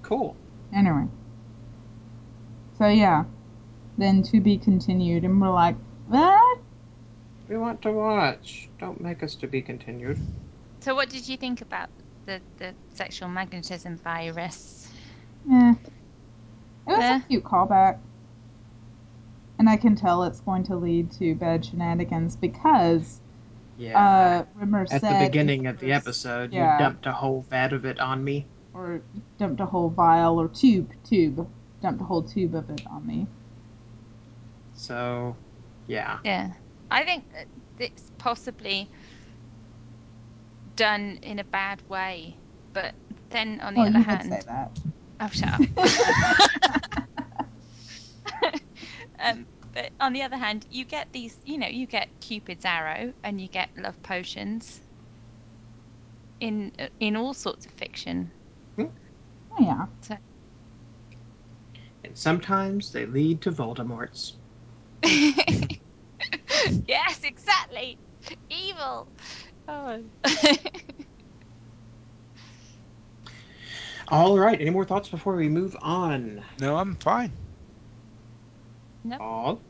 [0.00, 0.36] Cool.
[0.74, 1.04] Anyway.
[2.78, 3.24] So yeah.
[3.98, 5.76] Then to be continued, and we're like,
[6.08, 6.60] what?
[7.46, 8.70] We want to watch.
[8.78, 10.18] Don't make us to be continued.
[10.78, 11.90] So, what did you think about
[12.24, 14.88] the the sexual magnetism virus?
[15.52, 15.72] Eh.
[15.72, 15.76] It
[16.86, 17.16] was Eh.
[17.18, 17.98] a cute callback.
[19.60, 23.20] And I can tell it's going to lead to bad shenanigans because
[23.76, 24.00] Yeah.
[24.00, 26.78] uh, Rimmer At said the beginning of the was- episode, yeah.
[26.78, 28.46] you dumped a whole vat of it on me.
[28.72, 29.02] or
[29.36, 31.46] dumped a whole vial or tube, tube,
[31.82, 33.26] dumped a whole tube of it on me.
[34.72, 35.36] So,
[35.86, 36.20] yeah.
[36.24, 36.52] Yeah,
[36.90, 37.24] I think
[37.78, 38.88] it's possibly
[40.76, 42.34] done in a bad way,
[42.72, 42.94] but
[43.28, 44.78] then on the Well, other you hand, would say that.
[45.20, 47.02] oh shut up.
[49.20, 49.42] um, mm-hmm.
[49.74, 53.40] but on the other hand, you get these, you know, you get Cupid's arrow and
[53.40, 54.80] you get love potions
[56.40, 58.30] in uh, in all sorts of fiction.
[58.76, 58.86] Hmm.
[59.52, 59.86] Oh, yeah.
[62.04, 64.34] And sometimes they lead to Voldemort's.
[65.04, 65.78] yes,
[67.22, 67.98] exactly.
[68.48, 69.06] Evil.
[69.68, 70.02] Oh.
[74.08, 74.60] All right.
[74.60, 76.42] Any more thoughts before we move on?
[76.60, 77.32] No, I'm fine.
[79.20, 79.60] All.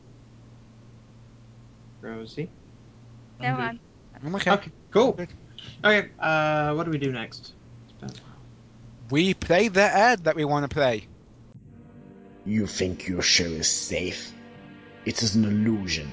[2.01, 2.49] Rosie.
[3.39, 3.79] no, I'm good.
[4.15, 4.51] I'm I'm okay.
[4.51, 4.71] Okay.
[4.91, 5.19] Cool.
[5.83, 6.09] Okay.
[6.19, 7.53] Uh, what do we do next?
[9.09, 11.07] We play the ad that we want to play.
[12.45, 14.33] You think your show is safe?
[15.05, 16.11] It is an illusion,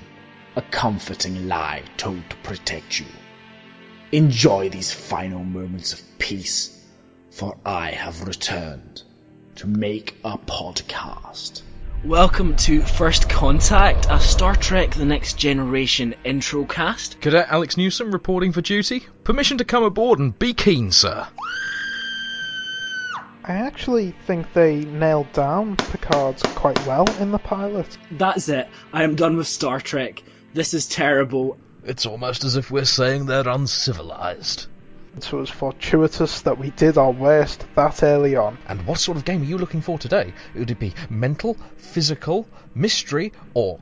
[0.57, 3.07] a comforting lie told to protect you.
[4.13, 6.85] Enjoy these final moments of peace,
[7.31, 9.03] for I have returned
[9.57, 11.63] to make a podcast.
[12.05, 17.21] Welcome to First Contact, a Star Trek The Next Generation intro cast.
[17.21, 19.05] Cadet Alex Newsom reporting for duty.
[19.25, 21.27] Permission to come aboard and be keen, sir.
[23.43, 27.99] I actually think they nailed down Picard's quite well in the pilot.
[28.13, 28.69] That's it.
[28.93, 30.23] I am done with Star Trek.
[30.55, 31.59] This is terrible.
[31.83, 34.69] It's almost as if we're saying they're uncivilized.
[35.21, 38.59] So it was fortuitous that we did our worst that early on.
[38.69, 40.33] And what sort of game are you looking for today?
[40.55, 43.79] Would it be mental, physical, mystery, or.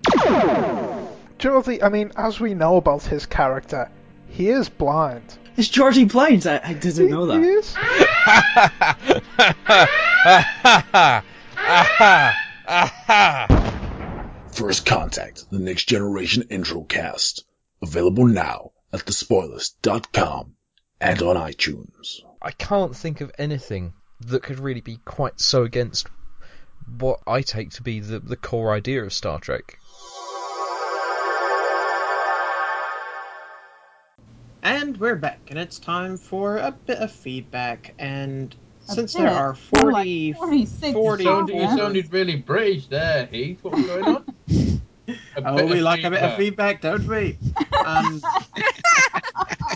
[1.39, 1.83] Do you know the?
[1.83, 3.91] I mean, as we know about his character,
[4.29, 5.39] he is blind.
[5.57, 6.47] Is Geordi blind?
[6.47, 7.47] I, I didn't know He that.
[7.47, 7.77] is.
[14.53, 17.45] First Contact, the Next Generation intro cast.
[17.83, 20.56] Available now at thespoilers.com
[21.01, 22.23] and on iTunes.
[22.43, 26.09] I can't think of anything that could really be quite so against
[26.99, 29.79] what I take to be the, the core idea of Star Trek.
[34.63, 37.95] And we're back, and it's time for a bit of feedback.
[37.99, 38.55] And
[38.89, 39.23] A since bit?
[39.23, 43.59] there are More like 40, 46 40 You sounded, you sounded really British there, Heath.
[43.63, 44.25] What was going on?
[45.09, 46.81] A Oh, we of like a bit of feedback.
[46.81, 47.39] feedback, don't we?
[47.87, 48.21] Um,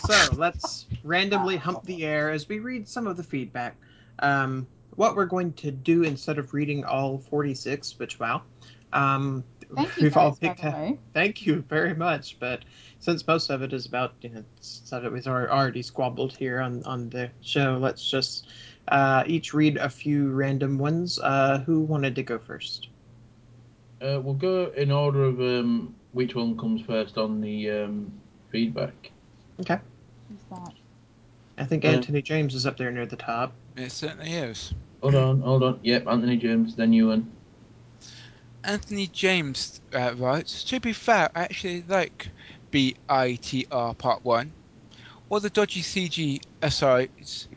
[0.02, 3.76] so let's randomly hump the air as we read some of the feedback.
[4.18, 8.42] Um, what we're going to do instead of reading all 46, which wow,
[8.92, 9.44] um,
[9.74, 10.62] Thank we've all guys, by picked.
[10.62, 10.98] the a- way.
[11.14, 12.38] Thank you very much.
[12.38, 12.64] But
[12.98, 16.60] since most of it is about you know stuff that was al- already squabbled here
[16.60, 18.46] on on the show, let's just
[18.88, 21.18] uh, each read a few random ones.
[21.18, 22.88] Uh, who wanted to go first?
[24.00, 28.12] Uh, we'll go in order of um, which one comes first on the um,
[28.50, 29.12] feedback.
[29.60, 29.78] Okay.
[30.28, 30.72] Who's that?
[31.58, 31.90] I think Yeah.
[31.90, 33.52] Anthony James is up there near the top.
[33.76, 34.72] It certainly is.
[35.02, 35.78] Hold on, hold on.
[35.82, 37.30] Yep, Anthony James, then Ewan.
[38.64, 42.28] Anthony James uh, writes, To be fair, I actually like
[42.72, 44.52] BITR Part 1.
[45.28, 47.48] All the dodgy CG asides,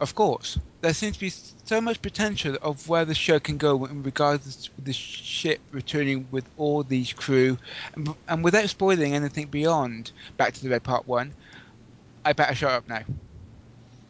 [0.00, 0.58] of course.
[0.80, 1.30] There seems to be
[1.64, 6.28] so much potential of where the show can go in regards to the ship returning
[6.30, 7.58] with all these crew,
[7.94, 11.34] and, and without spoiling anything beyond Back to the Red Part 1,
[12.24, 13.02] I better shut up now.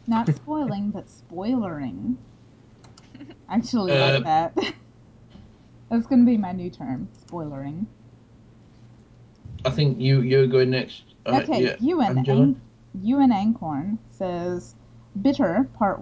[0.05, 2.15] Not spoiling, but spoilering.
[3.49, 4.73] Actually, Uh, like that.
[5.89, 7.85] That's gonna be my new term, spoilering.
[9.65, 11.01] I think you you're going next.
[11.25, 11.75] Uh, okay, yeah.
[11.79, 12.41] Ewan, Angela?
[12.41, 12.61] Ang-
[13.01, 14.75] Ewan Ancorn says,
[15.21, 15.99] Bitter, Part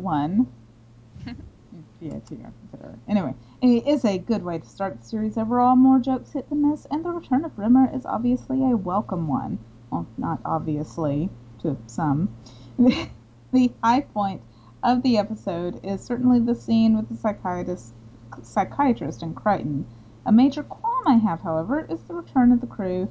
[2.00, 2.12] 1.
[2.12, 3.00] BITR, bitter.
[3.08, 5.76] Anyway, it is a good way to start the series overall.
[5.76, 9.58] More jokes hit than miss, and the return of Rimmer is obviously a welcome one.
[9.90, 11.30] Well, not obviously,
[11.62, 12.30] to some.
[12.78, 14.42] the high point
[14.84, 17.94] of the episode is certainly the scene with the psychiatrist,
[18.44, 19.86] psychiatrist in Kryten.
[20.26, 23.10] A major qualm I have, however, is the return of the crew,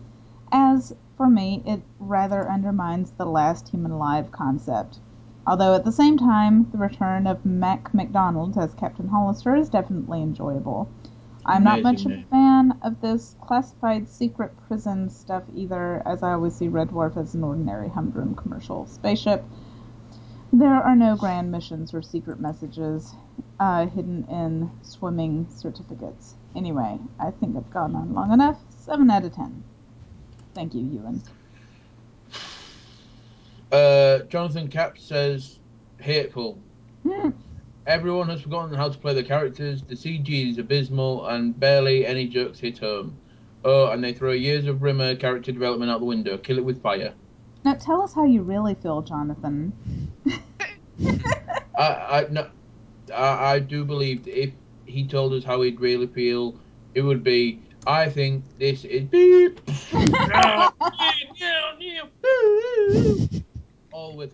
[0.52, 5.00] as, for me, it rather undermines the last human alive concept.
[5.46, 10.20] Although at the same time, the return of Mac McDonald as Captain Hollister is definitely
[10.20, 10.88] enjoyable.
[11.44, 16.32] I'm not much of a fan of this classified secret prison stuff either, as I
[16.32, 19.44] always see Red Dwarf as an ordinary humdrum commercial spaceship.
[20.52, 23.14] There are no grand missions or secret messages
[23.60, 26.34] uh, hidden in swimming certificates.
[26.56, 28.58] Anyway, I think I've gone on long enough.
[28.70, 29.62] 7 out of 10.
[30.54, 31.22] Thank you, Ewan.
[33.72, 35.58] Uh, Jonathan Cap says,
[35.98, 36.58] hateful.
[37.02, 37.30] Hmm.
[37.86, 39.82] Everyone has forgotten how to play the characters.
[39.82, 43.16] The CG is abysmal, and barely any jokes hit home.
[43.64, 46.36] Oh, and they throw years of Rimmer character development out the window.
[46.38, 47.14] Kill it with fire.
[47.64, 49.72] Now tell us how you really feel, Jonathan.
[51.76, 52.48] I, I no,
[53.14, 54.52] I, I do believe that if
[54.84, 56.58] he told us how he'd really feel,
[56.94, 57.60] it would be.
[57.86, 59.60] I think this is beep.
[63.96, 64.28] all way.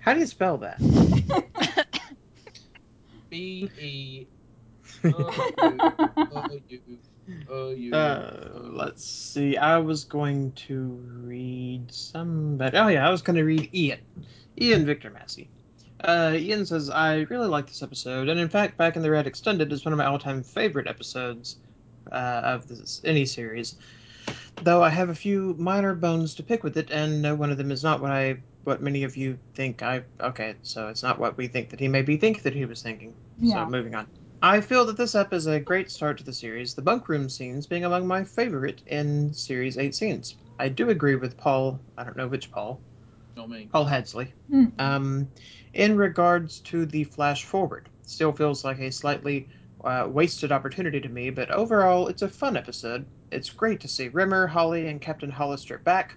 [0.00, 0.78] How do you spell that?
[3.30, 4.26] B E
[7.92, 9.56] Uh, let's see.
[9.56, 10.82] I was going to
[11.22, 12.76] read somebody.
[12.76, 14.00] Oh yeah, I was going to read Ian.
[14.60, 15.48] Ian Victor Massey.
[16.02, 19.28] Uh, Ian says I really like this episode, and in fact, Back in the Red
[19.28, 21.58] Extended is one of my all-time favorite episodes
[22.10, 23.76] uh, of this any series.
[24.58, 27.58] Though I have a few minor bones to pick with it, and no one of
[27.58, 30.04] them is not what I what many of you think I.
[30.20, 33.16] Okay, so it's not what we think that he maybe think that he was thinking.
[33.38, 33.64] Yeah.
[33.64, 34.08] So moving on.
[34.42, 37.28] I feel that this ep is a great start to the series, the bunk room
[37.28, 40.36] scenes being among my favorite in Series 8 scenes.
[40.58, 42.82] I do agree with Paul, I don't know which Paul,
[43.36, 43.68] Not me.
[43.72, 44.64] Paul Hadsley, Hmm.
[44.78, 45.32] um,
[45.72, 47.88] in regards to the flash forward.
[48.02, 49.48] Still feels like a slightly
[49.84, 53.06] uh, wasted opportunity to me, but overall, it's a fun episode.
[53.30, 56.16] It's great to see Rimmer, Holly, and Captain Hollister back.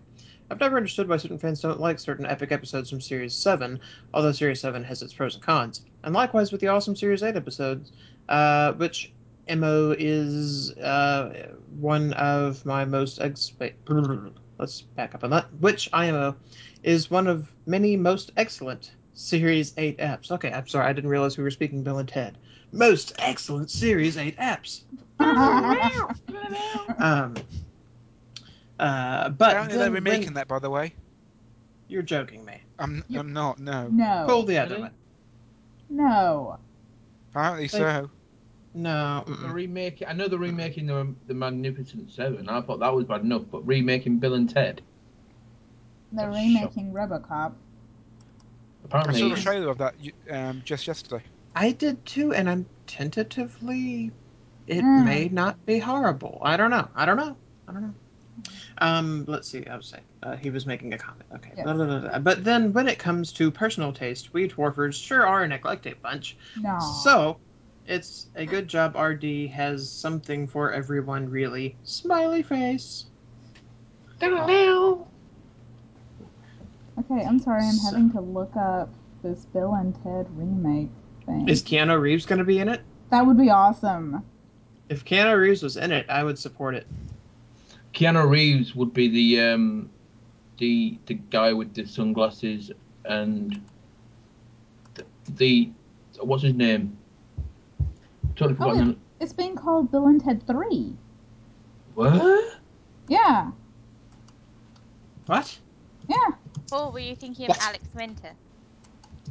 [0.50, 3.80] I've never understood why certain fans don't like certain epic episodes from Series 7,
[4.14, 5.84] although Series 7 has its pros and cons.
[6.04, 7.92] And likewise with the awesome Series 8 episodes,
[8.30, 9.12] uh, which
[9.50, 11.48] MO is uh,
[11.80, 13.20] one of my most.
[13.20, 13.74] Expe-
[14.58, 15.54] let's back up on that.
[15.60, 16.36] Which IMO
[16.84, 20.32] is one of many most excellent Series 8 apps.
[20.32, 22.38] Okay, I'm sorry, I didn't realize we were speaking Bill and Ted.
[22.72, 24.82] Most excellent Series 8 apps.
[27.00, 27.36] Um,
[28.80, 30.94] uh, but Apparently they're then remaking when- that, by the way.
[31.88, 32.62] You're joking me.
[32.80, 33.88] I'm, I'm not, no.
[33.90, 34.26] no.
[34.28, 34.92] Pull the other one.
[35.90, 36.58] No.
[37.30, 38.10] Apparently so.
[38.74, 39.24] No.
[39.28, 39.54] The mm-mm.
[39.54, 40.04] remake.
[40.08, 42.50] I know they're remaking the the Magnificent Seven.
[42.50, 44.82] I thought that was bad enough, but remaking Bill and Ted.
[46.12, 47.52] They're That's remaking Robocop.
[47.52, 47.54] I
[48.86, 49.96] Apparently, saw the trailer of that
[50.32, 51.24] um, just yesterday.
[51.56, 54.12] I did too, and I'm tentatively.
[54.68, 55.06] It Mm.
[55.06, 56.40] may not be horrible.
[56.42, 56.88] I don't know.
[56.96, 57.36] I don't know.
[57.68, 57.94] I don't know.
[58.80, 59.66] Um, let's see.
[59.68, 61.26] I was saying uh, he was making a comment.
[61.36, 61.52] Okay.
[61.56, 61.64] Yes.
[61.66, 62.20] Blah, blah, blah.
[62.20, 66.38] But then, when it comes to personal taste, we dwarfers sure are an eclectic bunch.
[66.60, 66.80] No.
[67.04, 67.38] So,
[67.86, 68.96] it's a good job.
[68.96, 71.30] RD has something for everyone.
[71.30, 73.06] Really, smiley face.
[74.22, 74.34] Okay,
[77.26, 78.90] I'm sorry, I'm So- having to look up
[79.24, 80.90] this Bill and Ted remake
[81.26, 81.48] thing.
[81.50, 82.82] Is Keanu Reeves going to be in it?
[83.10, 84.24] that would be awesome.
[84.94, 86.86] If Keanu Reeves was in it, I would support it.
[87.96, 89.90] Keanu Reeves would be the um,
[90.60, 92.72] the the guy with the sunglasses
[93.06, 93.60] and
[94.94, 95.04] the,
[95.36, 95.72] the
[96.22, 96.96] what's his name?
[98.36, 98.90] Totally Oh, forgotten.
[98.92, 100.94] it, it's being called Bill and Ted 3.
[101.96, 102.60] What?
[103.08, 103.50] Yeah,
[105.26, 105.58] What?
[106.08, 106.18] yeah.
[106.70, 107.64] Paul, were you thinking of What?
[107.64, 108.32] Alex Winter?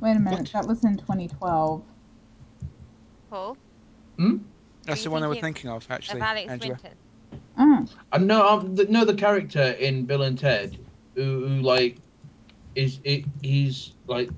[0.00, 0.52] Wait a minute, What?
[0.52, 1.82] that was in 2012.
[3.30, 3.56] Paul,
[4.18, 4.36] Hmm?
[4.84, 6.20] That's the one I was thinking thinking of, actually.
[6.20, 6.78] of Alex Angela.
[7.56, 7.92] Winter.
[8.12, 8.46] I know.
[8.48, 10.78] Um, the, no, the character in Bill and Ted,
[11.14, 11.96] who, who like,
[12.74, 13.24] is it?
[13.42, 14.28] He's like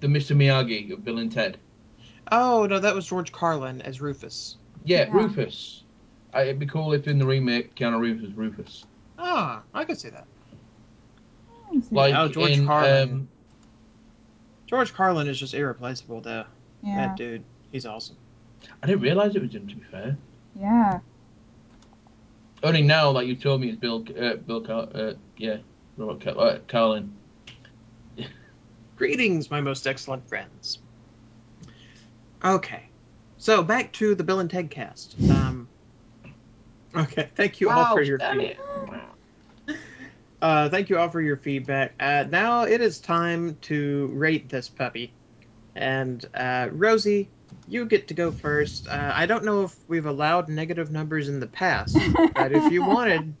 [0.00, 0.36] the Mr.
[0.36, 1.58] Miyagi of Bill and Ted.
[2.32, 4.56] Oh no, that was George Carlin as Rufus.
[4.84, 5.12] Yeah, Yeah.
[5.12, 5.82] Rufus.
[6.32, 8.84] I, it'd be cool if in the remake Keanu Reeves was Rufus.
[9.18, 10.26] Ah, I could see that.
[11.66, 13.10] I can see Like Oh, George in Carlin.
[13.10, 13.28] um,
[14.68, 16.44] George Carlin is just irreplaceable, though.
[16.84, 17.42] yeah, That dude,
[17.72, 18.16] he's awesome.
[18.82, 19.66] I didn't realize it was him.
[19.66, 20.16] To be fair,
[20.58, 21.00] yeah.
[22.62, 24.04] only now that you told me it's Bill.
[24.18, 24.60] Uh, Bill.
[24.60, 25.58] Car- uh, yeah,
[25.96, 27.12] Robert Car- uh, Carlin.
[28.96, 30.78] Greetings, my most excellent friends.
[32.44, 32.84] Okay,
[33.38, 35.16] so back to the Bill and Ted cast.
[35.30, 35.68] Um,
[36.96, 38.58] okay, thank you all for your damn feedback.
[39.68, 39.76] it.
[40.42, 41.92] Uh, thank you all for your feedback.
[42.00, 45.12] Uh, now it is time to rate this puppy,
[45.74, 47.28] and uh, Rosie,
[47.70, 48.88] you get to go first.
[48.88, 51.96] Uh, I don't know if we've allowed negative numbers in the past,
[52.34, 53.32] but if you wanted,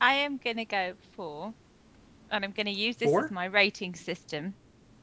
[0.00, 1.52] I am going to go four,
[2.30, 3.24] and I'm going to use this Four?
[3.24, 4.54] as my rating system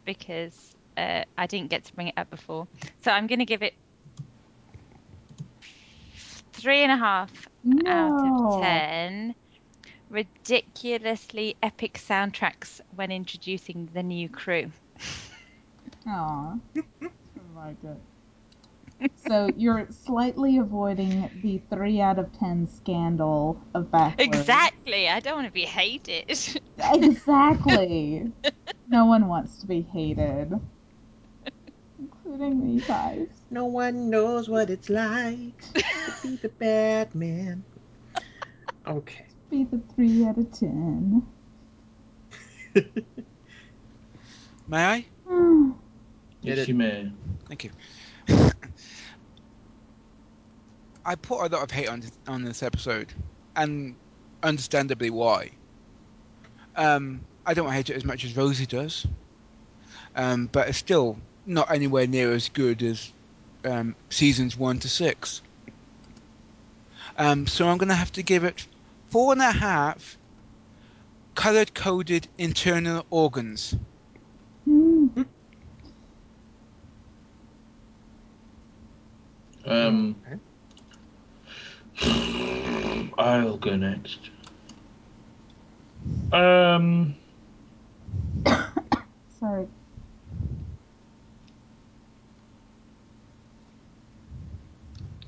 [0.05, 2.67] because uh, I didn't get to bring it up before.
[3.03, 3.73] So I'm going to give it
[6.53, 7.49] three and a half
[7.85, 9.35] out of ten.
[10.09, 14.71] Ridiculously epic soundtracks when introducing the new crew.
[16.07, 16.57] Aw.
[16.75, 17.09] I
[17.55, 19.11] like it.
[19.27, 24.37] So you're slightly avoiding the three out of ten scandal of backwards.
[24.37, 25.09] Exactly.
[25.09, 26.29] I don't want to be hated.
[26.93, 28.31] Exactly.
[28.87, 30.53] no one wants to be hated,
[31.99, 33.27] including me, guys.
[33.49, 35.83] no one knows what it's like to
[36.21, 37.63] be the bad man.
[38.87, 39.25] Okay.
[39.49, 41.25] Be the three out of ten.
[44.67, 45.05] May I?
[45.27, 45.71] Hmm.
[46.45, 46.69] Get Yes, it.
[46.69, 47.11] you may.
[47.47, 47.71] Thank you.
[51.05, 53.13] I put a lot of hate on this, on this episode,
[53.55, 53.95] and
[54.43, 55.51] understandably why.
[56.75, 59.05] Um, I don't hate it as much as Rosie does,
[60.15, 63.11] um, but it's still not anywhere near as good as
[63.63, 65.41] um, seasons one to six.
[67.17, 68.67] Um, so I'm going to have to give it
[69.09, 70.17] four and a half
[71.35, 73.75] colored coded internal organs.
[79.65, 80.39] Um, Okay.
[83.17, 84.19] I'll go next.
[86.31, 87.15] Um,
[89.39, 89.67] Sorry.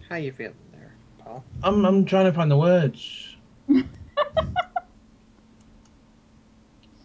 [0.09, 1.43] How you feeling there, Paul?
[1.63, 3.35] I'm I'm trying to find the words.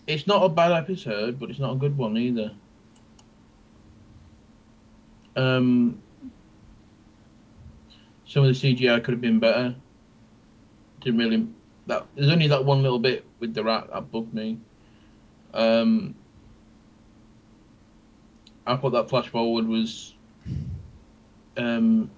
[0.06, 2.50] It's not a bad episode, but it's not a good one either.
[5.36, 6.02] Um,
[8.32, 9.74] some of the CGI could have been better.
[11.02, 11.46] Didn't really.
[11.86, 14.58] That there's only that one little bit with the rat that bugged me.
[15.52, 16.14] Um,
[18.66, 20.14] I thought that flash forward was.
[21.58, 22.10] Um,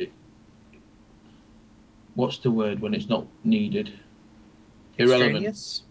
[0.00, 0.10] it,
[2.14, 3.92] what's the word when it's not needed?
[4.98, 5.82] Irrelevant Extraneous?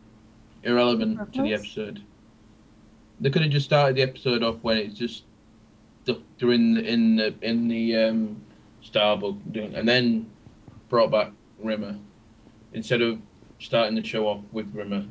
[0.63, 2.03] irrelevant to the episode.
[3.21, 5.23] They could have just started the episode off when it's just
[6.03, 8.41] the, they're in the, in the in the um,
[8.83, 10.29] Starbug doing, and then
[10.89, 11.97] brought back Rimmer
[12.73, 13.19] instead of
[13.59, 15.05] starting the show off with Rimmer.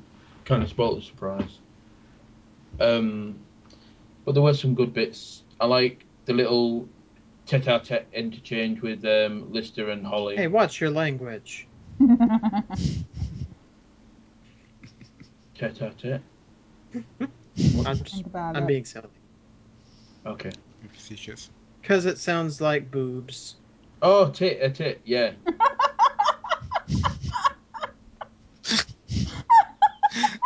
[0.44, 1.58] Kind of spoiled the surprise.
[2.80, 3.38] Um,
[4.24, 5.42] but there were some good bits.
[5.60, 6.88] I like the little
[7.46, 10.36] tete-a-tete interchange with um, Lister and Holly.
[10.36, 11.66] Hey, watch your language.
[15.54, 16.20] Tete-a-tete.
[17.86, 19.08] I'm, just, I'm being silly.
[20.26, 20.50] Okay.
[20.92, 21.50] Facetious.
[21.80, 23.56] Because it sounds like boobs.
[24.02, 25.32] Oh, tit a tit, yeah.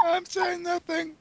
[0.05, 1.17] I'm saying nothing.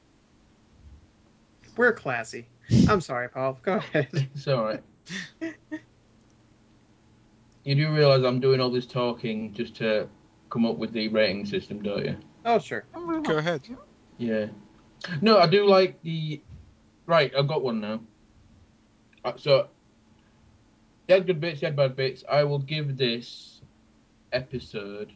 [1.77, 2.47] We're classy.
[2.89, 3.57] I'm sorry, Paul.
[3.63, 4.09] Go ahead.
[4.35, 4.83] It's alright.
[7.63, 10.07] You do realise I'm doing all this talking just to
[10.49, 12.17] come up with the rating system, don't you?
[12.45, 12.83] Oh, sure.
[12.93, 13.61] Go ahead.
[14.17, 14.47] Yeah.
[15.21, 16.41] No, I do like the.
[17.07, 18.01] Right, I've got one now.
[19.23, 19.67] Uh, So,
[21.07, 22.23] you had good bits, you had bad bits.
[22.29, 23.61] I will give this
[24.31, 25.11] episode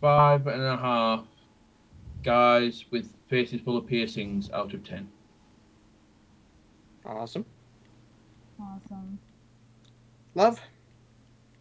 [0.00, 1.26] five and a half
[2.22, 5.08] guys with faces full of piercings out of ten.
[7.04, 7.44] Awesome.
[8.60, 9.18] awesome.
[10.34, 10.60] Love?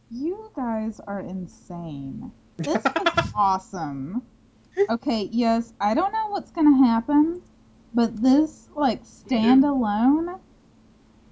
[0.10, 2.32] You guys are insane.
[2.58, 4.24] This was awesome.
[4.90, 7.42] Okay, yes, I don't know what's gonna happen,
[7.94, 10.40] but this, like, standalone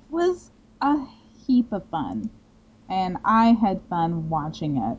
[0.09, 0.97] was a
[1.45, 2.29] heap of fun.
[2.89, 4.97] And I had fun watching it.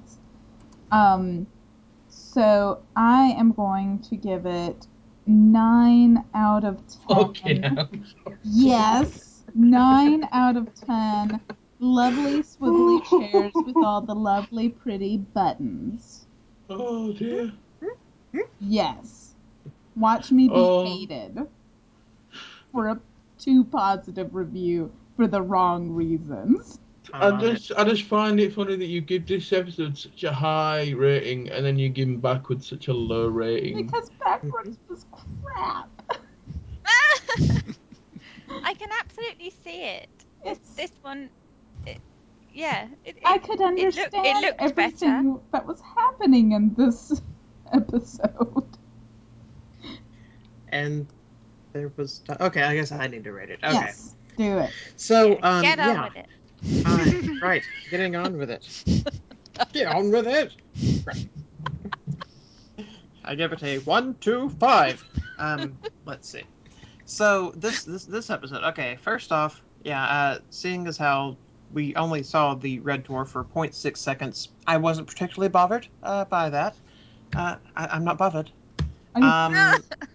[0.90, 1.46] Um,
[2.08, 4.86] so I am going to give it
[5.26, 7.16] 9 out of 10.
[7.16, 7.90] Fucking hell.
[8.42, 11.40] Yes, 9 out of 10.
[11.80, 16.26] Lovely swivelly chairs with all the lovely pretty buttons.
[16.70, 17.52] Oh dear.
[18.60, 19.34] Yes.
[19.96, 20.84] Watch me be Oh.
[20.84, 21.38] hated
[22.72, 23.00] for a
[23.38, 26.80] too positive review for the wrong reasons.
[27.12, 30.90] I just, I just find it funny that you give this episode such a high
[30.96, 33.76] rating and then you give him backwards such a low rating.
[33.86, 35.04] Because backwards was
[35.42, 35.88] crap.
[38.64, 40.08] I can absolutely see it.
[40.44, 41.28] This, It's, this one,
[41.86, 41.98] it,
[42.52, 42.88] yeah.
[43.04, 47.20] It, I it- could it understand looked- it looked everything that was happening in this
[47.72, 48.66] episode.
[50.68, 51.06] And
[51.72, 52.62] there was okay.
[52.62, 53.60] I guess I need to rate it.
[53.62, 53.72] Okay.
[53.74, 54.70] Yes, do it.
[54.96, 56.04] So yeah, um, get on yeah.
[56.04, 56.84] with it.
[56.84, 57.40] Fine.
[57.42, 57.62] right.
[57.90, 58.66] Getting on with it.
[59.72, 60.52] Get on with it.
[61.06, 61.28] Right.
[63.24, 65.02] I give it a one, two, five.
[65.38, 66.42] Um, let's see.
[67.06, 68.62] So this this this episode.
[68.64, 71.36] Okay, first off, yeah, uh, seeing as how
[71.72, 76.48] we only saw the red dwarf for 0.6 seconds, I wasn't particularly bothered uh, by
[76.50, 76.76] that.
[77.34, 78.50] Uh, I, I'm not bothered.
[79.16, 79.82] Are you- Um,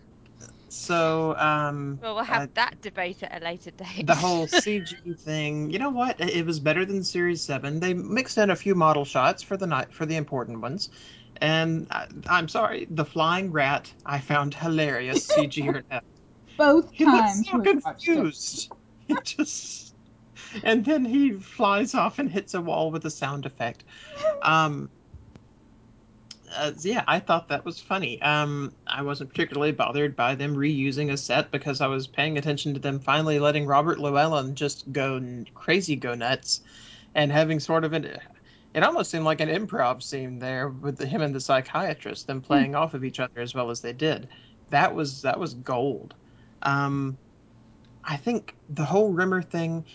[0.69, 4.05] so um, Well, we'll have uh, that debate at a later date.
[4.05, 5.69] the whole CG thing.
[5.71, 6.19] You know what?
[6.19, 7.79] It it was better than Series Seven.
[7.79, 10.89] They mixed in a few model shots for the night for the important ones,
[11.37, 15.25] and I, I'm sorry, the flying rat I found hilarious.
[15.25, 16.03] CG or not,
[16.57, 18.27] Both he times looks so we watched it.
[18.27, 18.71] confused.
[19.23, 19.95] Just,
[20.63, 23.83] and then he flies off and hits a wall with a sound effect.
[24.41, 24.91] Um.
[26.55, 28.21] Uh, yeah, I thought that was funny.
[28.21, 32.73] Um, I wasn't particularly bothered by them reusing a set because I was paying attention
[32.73, 36.61] to them finally letting Robert Llewellyn just go n- crazy, go nuts,
[37.13, 38.17] and having sort of an.
[38.73, 42.41] It almost seemed like an improv scene there with the, him and the psychiatrist, them
[42.41, 44.27] playing off of each other as well as they did.
[44.69, 46.13] That was that was gold.
[46.61, 47.17] Um,
[48.03, 49.85] I think the whole Rimmer thing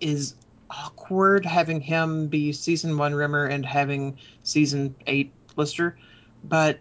[0.00, 0.34] is
[0.70, 5.96] awkward having him be season one Rimmer and having season eight Lister,
[6.42, 6.78] but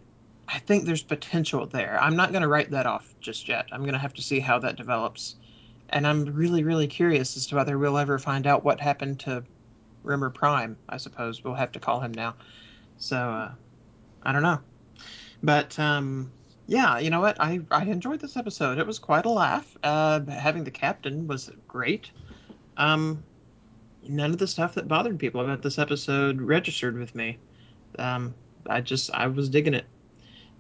[0.47, 1.97] I think there's potential there.
[2.01, 3.67] I'm not going to write that off just yet.
[3.71, 5.36] I'm going to have to see how that develops.
[5.89, 9.43] And I'm really, really curious as to whether we'll ever find out what happened to
[10.03, 12.36] Rimmer Prime, I suppose we'll have to call him now.
[12.97, 13.51] So, uh,
[14.24, 14.59] I don't know.
[15.41, 16.32] But, um,
[16.67, 17.39] yeah, you know what?
[17.39, 18.78] I, I enjoyed this episode.
[18.80, 19.78] It was quite a laugh.
[19.84, 22.11] Uh, having the captain was great.
[22.78, 23.24] Um,
[24.07, 27.38] none of the stuff that bothered people about this episode registered with me.
[27.99, 28.34] Um,
[28.68, 29.86] I just I was digging it,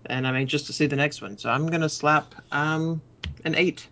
[0.07, 1.37] and I'm anxious to see the next one.
[1.37, 3.01] So I'm gonna slap um
[3.45, 3.87] an eight,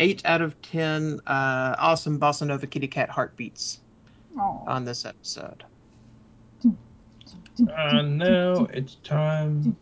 [0.00, 1.20] eight out of ten.
[1.26, 3.80] Uh, awesome bossa nova kitty cat heartbeats
[4.38, 4.64] Aw.
[4.66, 5.64] on this episode.
[7.58, 9.76] And now it's time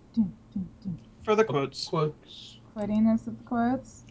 [1.24, 1.86] For the for quotes.
[1.88, 2.58] quotes.
[2.76, 4.04] Quotiness of the quotes.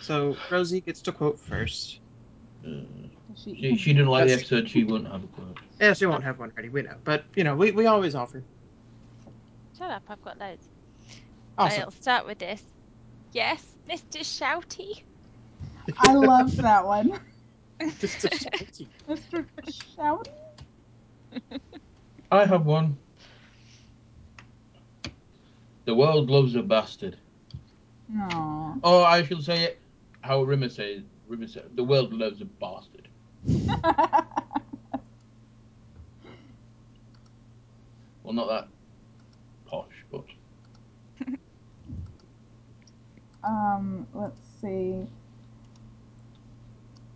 [0.00, 2.00] So Rosie gets to quote first.
[2.64, 2.82] Uh,
[3.36, 5.58] She, she, she didn't like the episode, she wouldn't have a quote.
[5.80, 6.68] Yeah, she won't have one ready.
[6.68, 8.42] We know, but you know, we, we always offer.
[9.80, 10.68] Shut up, I've got loads.
[11.56, 11.84] Awesome.
[11.84, 12.62] I'll start with this.
[13.32, 14.20] Yes, Mr.
[14.20, 15.02] Shouty.
[15.96, 17.18] I love that one.
[17.98, 18.88] Just a shouty.
[19.08, 19.46] Mr.
[19.96, 20.28] Shouty?
[22.30, 22.98] I have one.
[25.86, 27.16] The world loves a bastard.
[28.18, 28.74] Aw.
[28.84, 29.80] Oh, I shall say it
[30.20, 31.04] how Rimmer says.
[31.26, 33.08] Rimmer says, the world loves a bastard.
[38.22, 38.68] Well, not that
[40.10, 40.36] posh,
[41.26, 41.38] but
[43.44, 45.06] um, let's see.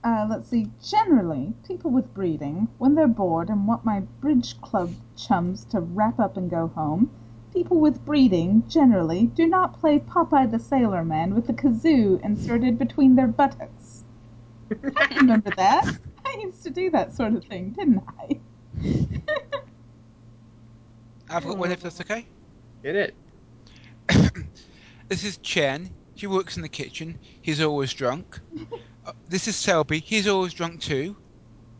[0.02, 0.70] Uh, let's see.
[0.82, 6.20] Generally, people with breeding, when they're bored and want my bridge club chums to wrap
[6.20, 7.10] up and go home,
[7.54, 12.78] people with breeding generally do not play Popeye the Sailor Man with the kazoo inserted
[12.78, 14.04] between their buttocks.
[14.96, 15.98] I remember that.
[16.24, 18.40] I used to do that sort of thing, didn't I?
[21.30, 22.26] I've got one if that's okay.
[22.84, 23.14] Get it?
[25.08, 25.90] This is Chen.
[26.14, 27.18] He works in the kitchen.
[27.42, 28.40] He's always drunk.
[29.06, 29.98] Uh, this is Selby.
[30.00, 31.14] He's always drunk too.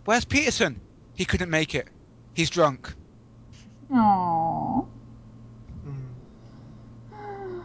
[0.05, 0.81] Where's Petersen?
[1.15, 1.89] He couldn't make it.
[2.35, 2.93] He's drunk.
[3.91, 4.87] Aww.
[5.85, 7.61] Hmm.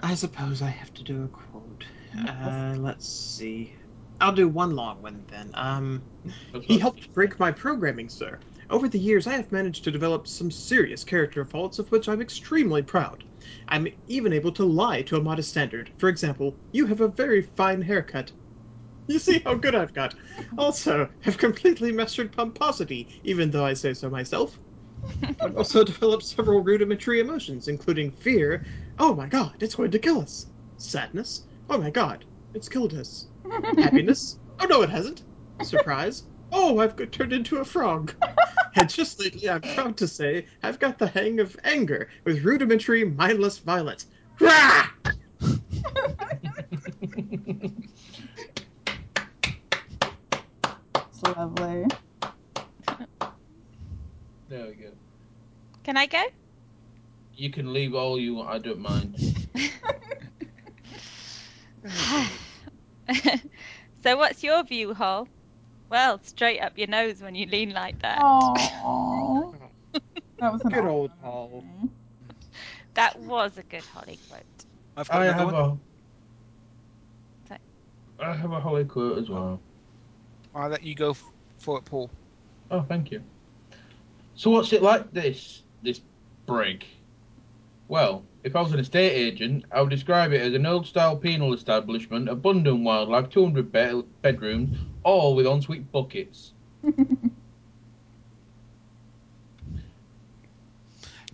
[0.00, 1.84] I suppose I have to do a quote.
[2.28, 3.72] Uh, let's see.
[4.20, 5.52] I'll do one long one then.
[5.54, 6.02] Um,
[6.60, 8.40] he helped break my programming, sir.
[8.72, 12.22] Over the years, I have managed to develop some serious character faults of which I'm
[12.22, 13.22] extremely proud.
[13.68, 15.90] I'm even able to lie to a modest standard.
[15.98, 18.32] For example, you have a very fine haircut.
[19.08, 20.14] You see how good I've got.
[20.56, 24.58] Also, have completely mastered pomposity, even though I say so myself.
[25.42, 28.64] I've also developed several rudimentary emotions, including fear.
[28.98, 30.46] Oh my god, it's going to kill us.
[30.78, 31.44] Sadness.
[31.68, 32.24] Oh my god,
[32.54, 33.26] it's killed us.
[33.76, 34.38] Happiness.
[34.60, 35.24] Oh no, it hasn't.
[35.62, 36.22] Surprise.
[36.52, 38.14] Oh, I've got turned into a frog.
[38.74, 43.04] And just lately, I'm proud to say, I've got the hang of anger with rudimentary
[43.04, 44.06] mindless violence.
[44.40, 44.88] Rah!
[50.94, 51.84] It's lovely.
[54.48, 54.92] There we go.
[55.84, 56.22] Can I go?
[57.34, 58.48] You can leave all you want.
[58.48, 59.16] I don't mind.
[64.02, 65.28] so, what's your view, Hol?
[65.92, 68.16] Well, straight up your nose when you lean like that.
[68.18, 69.54] Oh,
[70.38, 71.64] that was a Good awesome old Hol.
[72.94, 74.42] That was a good Holly quote.
[74.96, 75.54] I've got I have one.
[75.54, 75.76] a.
[77.46, 77.60] Sorry.
[78.20, 79.60] I have a Holly quote as well.
[80.54, 81.14] I'll let you go
[81.58, 82.08] for it, Paul.
[82.70, 83.22] Oh, thank you.
[84.34, 86.00] So what's it like this this
[86.46, 86.86] brig?
[87.88, 91.52] Well, if I was an estate agent, I would describe it as an old-style penal
[91.52, 96.52] establishment, abundant wildlife, 200 bed- bedrooms, all with ensuite buckets.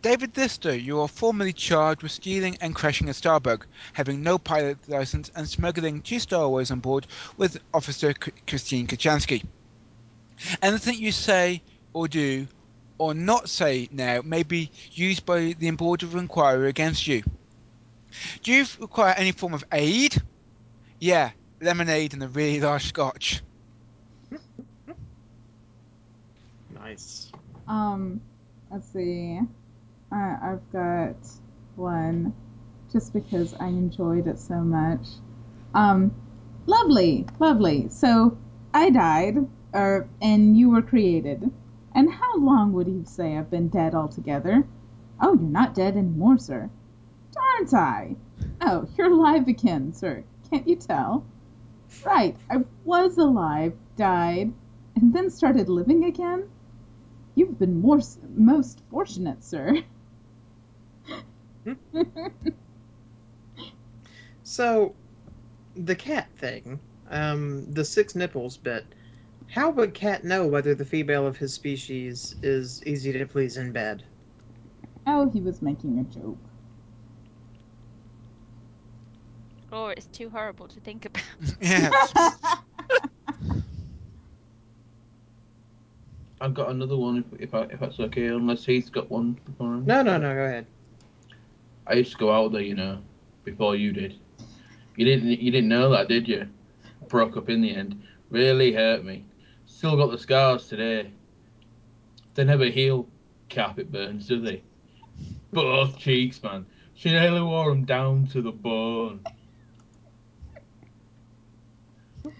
[0.01, 4.79] David Lister, you are formally charged with stealing and crashing a Starbug, having no pilot
[4.89, 8.15] license and smuggling two stowaways on board with Officer
[8.47, 9.45] Christine Kochanski.
[10.63, 11.63] Anything you say
[11.93, 12.47] or do
[12.99, 17.25] or not say now may be used by the Board of Inquiry against you.
[18.43, 20.23] Do you require any form of aid?
[21.01, 21.31] Yeah,
[21.61, 23.43] lemonade and a really large scotch.
[26.89, 27.31] Nice.
[27.67, 28.23] Um,
[28.71, 29.39] let's see.
[30.11, 31.17] Uh, I've got
[31.77, 32.35] one
[32.91, 35.07] just because I enjoyed it so much.
[35.75, 36.15] Um,
[36.65, 37.91] lovely, lovely.
[37.91, 38.39] So
[38.73, 39.37] I died,
[39.75, 41.51] er, and you were created.
[41.95, 44.67] And how long would you say I've been dead altogether?
[45.21, 46.71] Oh, you're not dead anymore, sir.
[47.37, 48.17] Aren't I?
[48.63, 50.25] Oh, you're alive again, sir.
[50.51, 51.27] Can't you tell?
[52.03, 54.55] Right, I was alive, died,
[54.97, 56.49] and then started living again?
[57.39, 58.01] You've been more,
[58.35, 59.85] most fortunate, sir.
[64.43, 64.95] So,
[65.77, 68.85] the cat thing, um, the six nipples bit.
[69.51, 73.71] How would Cat know whether the female of his species is easy to please in
[73.73, 74.03] bed?
[75.07, 76.39] oh, he was making a joke.
[79.71, 81.23] Or it's too horrible to think about.
[81.61, 82.15] yes.
[86.41, 89.75] I've got another one if if, I, if that's okay, unless he's got one before
[89.75, 89.87] him.
[89.87, 90.35] No, no, no.
[90.35, 90.67] Go ahead.
[91.87, 93.01] I used to go out there, you know,
[93.45, 94.19] before you did.
[94.97, 96.49] You didn't you didn't know that, did you?
[97.09, 98.03] Broke up in the end.
[98.31, 99.25] Really hurt me.
[99.67, 101.11] Still got the scars today.
[102.35, 103.09] They never heal
[103.51, 104.63] carpet burns, do they?
[105.53, 106.67] Both cheeks, man.
[106.95, 109.21] She nearly wore them down to the bone.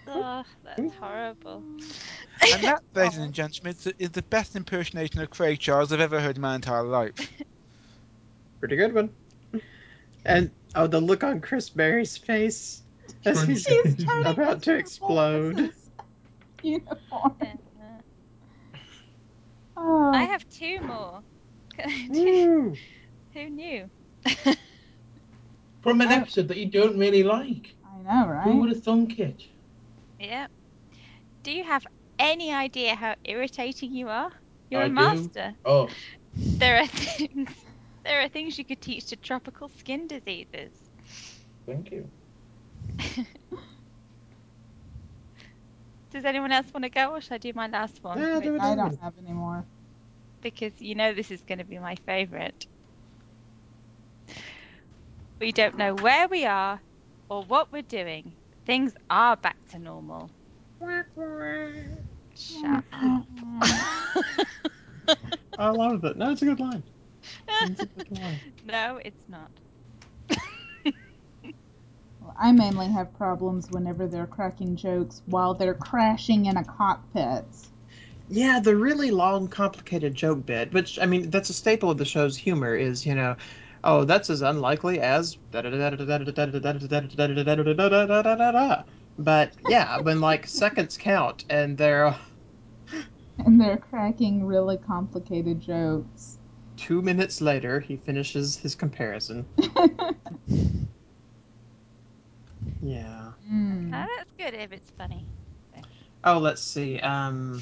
[0.07, 1.63] oh, that's horrible.
[2.41, 3.31] And that, ladies and oh.
[3.31, 6.55] gentlemen, is the, is the best impersonation of Craig Charles I've ever heard in my
[6.55, 7.15] entire life.
[8.59, 9.09] Pretty good one.
[10.25, 12.83] And oh, the look on Chris Barrie's face
[13.25, 15.73] as he's She's turning about to explode.
[16.61, 17.35] Uniform.
[19.77, 21.21] Oh, I have two more.
[21.81, 23.89] Who knew?
[25.81, 26.15] From an Oh.
[26.15, 27.73] episode that you don't really like.
[27.85, 28.43] I know, right?
[28.43, 29.43] Who would have thunk it?
[30.19, 30.47] yeah.
[31.43, 31.87] Do you have
[32.19, 34.31] any idea how irritating you are?
[34.69, 34.91] You're I a do.
[34.91, 35.55] master.
[35.65, 35.89] Oh,
[36.59, 37.65] There are things.
[38.05, 40.89] There are things you could teach to tropical skin diseases.
[41.65, 42.09] thank you.
[46.11, 48.19] Does anyone else want to go, or should I do my last one?
[48.19, 48.61] Yeah, do it.
[48.61, 49.65] I don't have any more.
[50.41, 52.67] because you know this is going to be my favourite.
[55.39, 56.83] We don't know where we are
[57.29, 58.35] or what we're doing.
[58.65, 60.31] Things are back to normal.
[62.39, 63.25] Shut up.
[65.57, 66.15] I love it.
[66.15, 66.83] No, it's a good line.
[67.63, 68.39] It's a good line.
[68.65, 69.51] no, it's not.
[72.21, 77.45] Well, I mainly have problems whenever they're cracking jokes while they're crashing in a cockpit.
[78.29, 82.05] Yeah, the really long, complicated joke bit, which I mean, that's a staple of the
[82.05, 82.75] show's humor.
[82.75, 83.35] Is you know,
[83.83, 85.37] oh, that's as unlikely as.
[89.19, 92.15] But yeah, when like seconds count and they're
[93.45, 96.37] and they're cracking really complicated jokes.
[96.77, 99.45] Two minutes later, he finishes his comparison.
[102.81, 103.31] Yeah.
[103.51, 103.89] Mm.
[103.93, 105.25] Oh, that's good if it's funny.
[106.23, 106.99] Oh, let's see.
[106.99, 107.61] Um,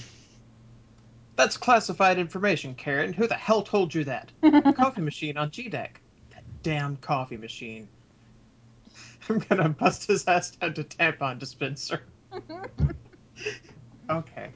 [1.36, 3.14] that's classified information, Karen.
[3.14, 4.32] Who the hell told you that?
[4.41, 6.02] The coffee machine on G deck.
[6.32, 7.88] That damn coffee machine.
[9.30, 12.02] I'm gonna bust his ass down to tampon dispenser.
[14.10, 14.52] Okay.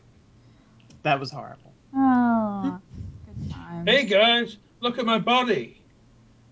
[1.04, 1.74] That was horrible.
[1.96, 2.80] oh,
[3.26, 3.90] good times.
[3.90, 5.82] Hey guys, look at my body.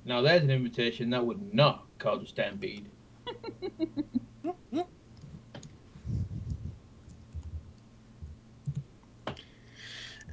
[0.06, 2.90] Now there's an invitation that would not cause a stampede.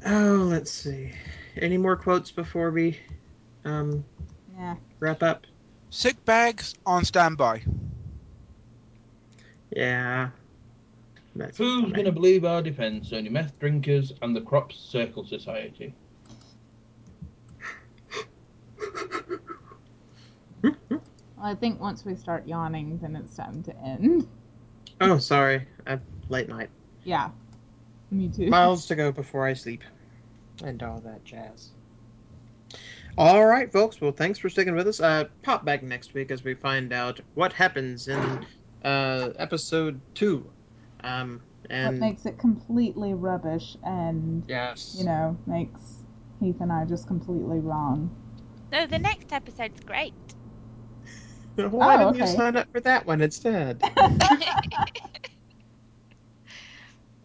[0.04, 1.12] Oh, let's see.
[1.56, 2.98] Any more quotes before we
[3.64, 4.04] um,
[4.56, 4.76] Yeah.
[5.00, 5.46] wrap up?
[5.90, 7.62] Sick bags on standby.
[9.74, 10.30] Yeah.
[11.36, 13.12] That's Who's gonna believe our defence?
[13.12, 15.94] Only meth drinkers and the Crops Circle Society.
[21.40, 24.26] I think once we start yawning, then it's time to end.
[25.00, 25.66] Oh, sorry.
[25.86, 25.98] Uh,
[26.28, 26.70] late night.
[27.04, 27.30] Yeah.
[28.10, 28.48] Me too.
[28.48, 29.82] Miles to go before I sleep.
[30.64, 31.70] And all that jazz.
[33.18, 34.00] All right, folks.
[34.00, 35.00] Well, thanks for sticking with us.
[35.00, 38.46] Uh, pop back next week as we find out what happens in
[38.84, 40.50] uh, episode two.
[41.06, 41.42] Um,
[41.82, 46.02] what and makes it completely rubbish and, yes, you know, makes
[46.40, 48.10] Heath and I just completely wrong.
[48.72, 50.34] No, the next episode's great.
[51.56, 53.82] why Oh, didn't you sign up for that one instead?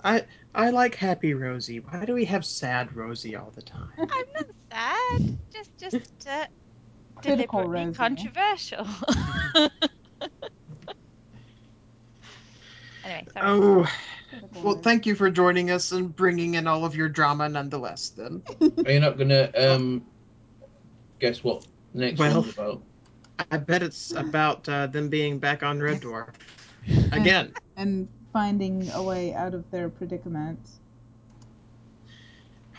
[0.04, 1.80] I I like happy Rosie.
[1.80, 4.10] Why do we have sad Rosie all the time?
[4.10, 5.38] I'm not sad.
[5.52, 6.46] Just, just uh,
[7.16, 7.98] Critical deliberately Rosie.
[7.98, 8.88] controversial.
[13.12, 13.48] anyway, sorry.
[13.48, 13.88] Oh,
[14.64, 18.10] well, thank you for joining us and bringing in all of your drama nonetheless.
[18.10, 18.44] Then.
[18.86, 20.06] Are you not gonna um
[21.20, 22.82] guess what next Well- one's about?
[23.50, 26.30] I bet it's about uh, them being back on Red Dwarf
[27.12, 27.54] again.
[27.78, 30.60] And finding a way out of their predicament.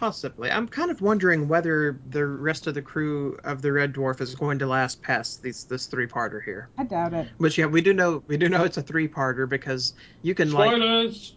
[0.02, 0.50] Possibly.
[0.50, 4.34] I'm kind of wondering whether the rest of the crew of the Red Dwarf is
[4.34, 6.70] going to last past these this three parter here.
[6.76, 7.28] I doubt it.
[7.38, 10.50] But yeah, we do know we do know it's a three parter because you can
[10.50, 10.72] like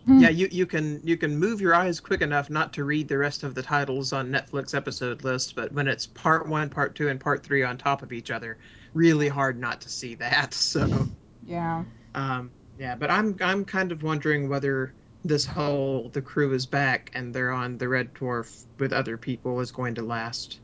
[0.07, 3.19] yeah you, you can you can move your eyes quick enough not to read the
[3.19, 7.09] rest of the titles on Netflix episode list, but when it's part one, part two,
[7.09, 8.57] and part three on top of each other,
[8.95, 10.55] really hard not to see that.
[10.59, 11.07] So.
[11.45, 11.83] Yeah.
[12.15, 14.91] Um, yeah, but I'm I'm kind of wondering whether
[15.25, 19.59] this whole the crew is back and they're on the Red Dwarf with other people
[19.59, 20.61] is going to last.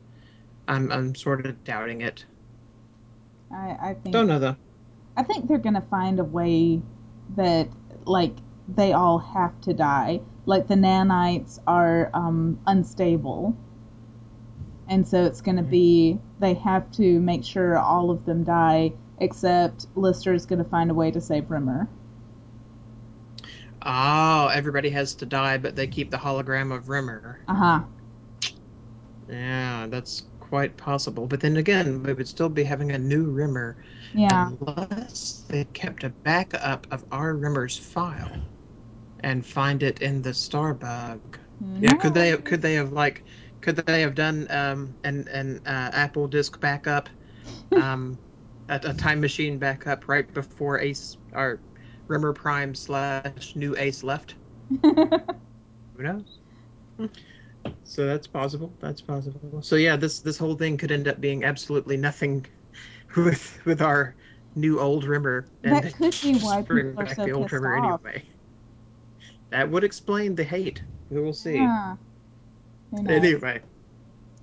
[0.68, 2.24] I'm I'm sort of doubting it.
[3.52, 4.56] I, I think Don't know though.
[5.16, 6.80] I think they're gonna find a way
[7.36, 7.68] that
[8.06, 8.36] like
[8.68, 10.20] they all have to die.
[10.46, 13.56] Like the nanites are um, unstable,
[14.88, 18.92] and so it's gonna be they have to make sure all of them die.
[19.18, 21.88] Except Lister is gonna find a way to save Rimmer.
[23.84, 27.40] Oh, everybody has to die, but they keep the hologram of Rimmer.
[27.48, 27.80] Uh huh.
[29.28, 31.26] Yeah, that's quite possible.
[31.26, 33.78] But then again, we would still be having a new Rimmer
[34.14, 34.50] Yeah.
[34.60, 38.30] unless they kept a backup of our Rimmer's file
[39.20, 41.20] and find it in the Starbug.
[41.80, 43.24] Yeah, could they could they have like
[43.60, 47.08] could they have done um an an uh, Apple Disk backup,
[47.72, 48.18] um,
[48.68, 51.62] a, a time machine backup right before Ace or
[52.08, 54.34] Rimmer Prime slash New Ace left?
[54.82, 54.92] Who
[55.98, 56.38] knows?
[57.84, 58.72] So that's possible.
[58.80, 59.62] That's possible.
[59.62, 62.46] So yeah, this this whole thing could end up being absolutely nothing
[63.16, 64.14] with with our
[64.54, 65.46] new old Rimmer.
[65.62, 68.00] And That could be why people are so the old Rimmer off.
[68.04, 68.24] anyway.
[69.50, 70.82] That would explain the hate.
[71.10, 71.58] We will see.
[71.60, 71.98] Knows?
[73.06, 73.60] Anyway,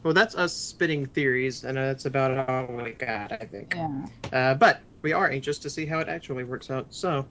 [0.03, 3.73] well, that's us spitting theories, and that's about all we got, I think.
[3.75, 4.05] Yeah.
[4.31, 6.87] Uh, but we are anxious to see how it actually works out.
[6.93, 7.25] So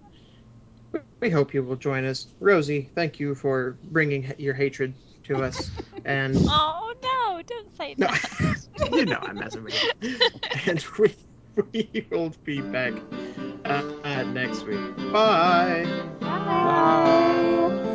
[1.20, 2.90] we hope you will join us, Rosie.
[2.94, 4.94] Thank you for bringing your hatred
[5.24, 5.70] to us,
[6.04, 7.42] and Oh no!
[7.46, 8.56] Don't say no, that.
[8.92, 10.18] you know I'm messing with you.
[10.66, 11.14] And we
[11.72, 12.92] we will be back
[13.64, 14.96] uh, uh, next week.
[15.12, 15.86] Bye.
[16.20, 17.94] Bye.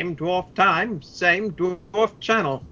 [0.00, 2.69] Same dwarf time, same dwarf channel.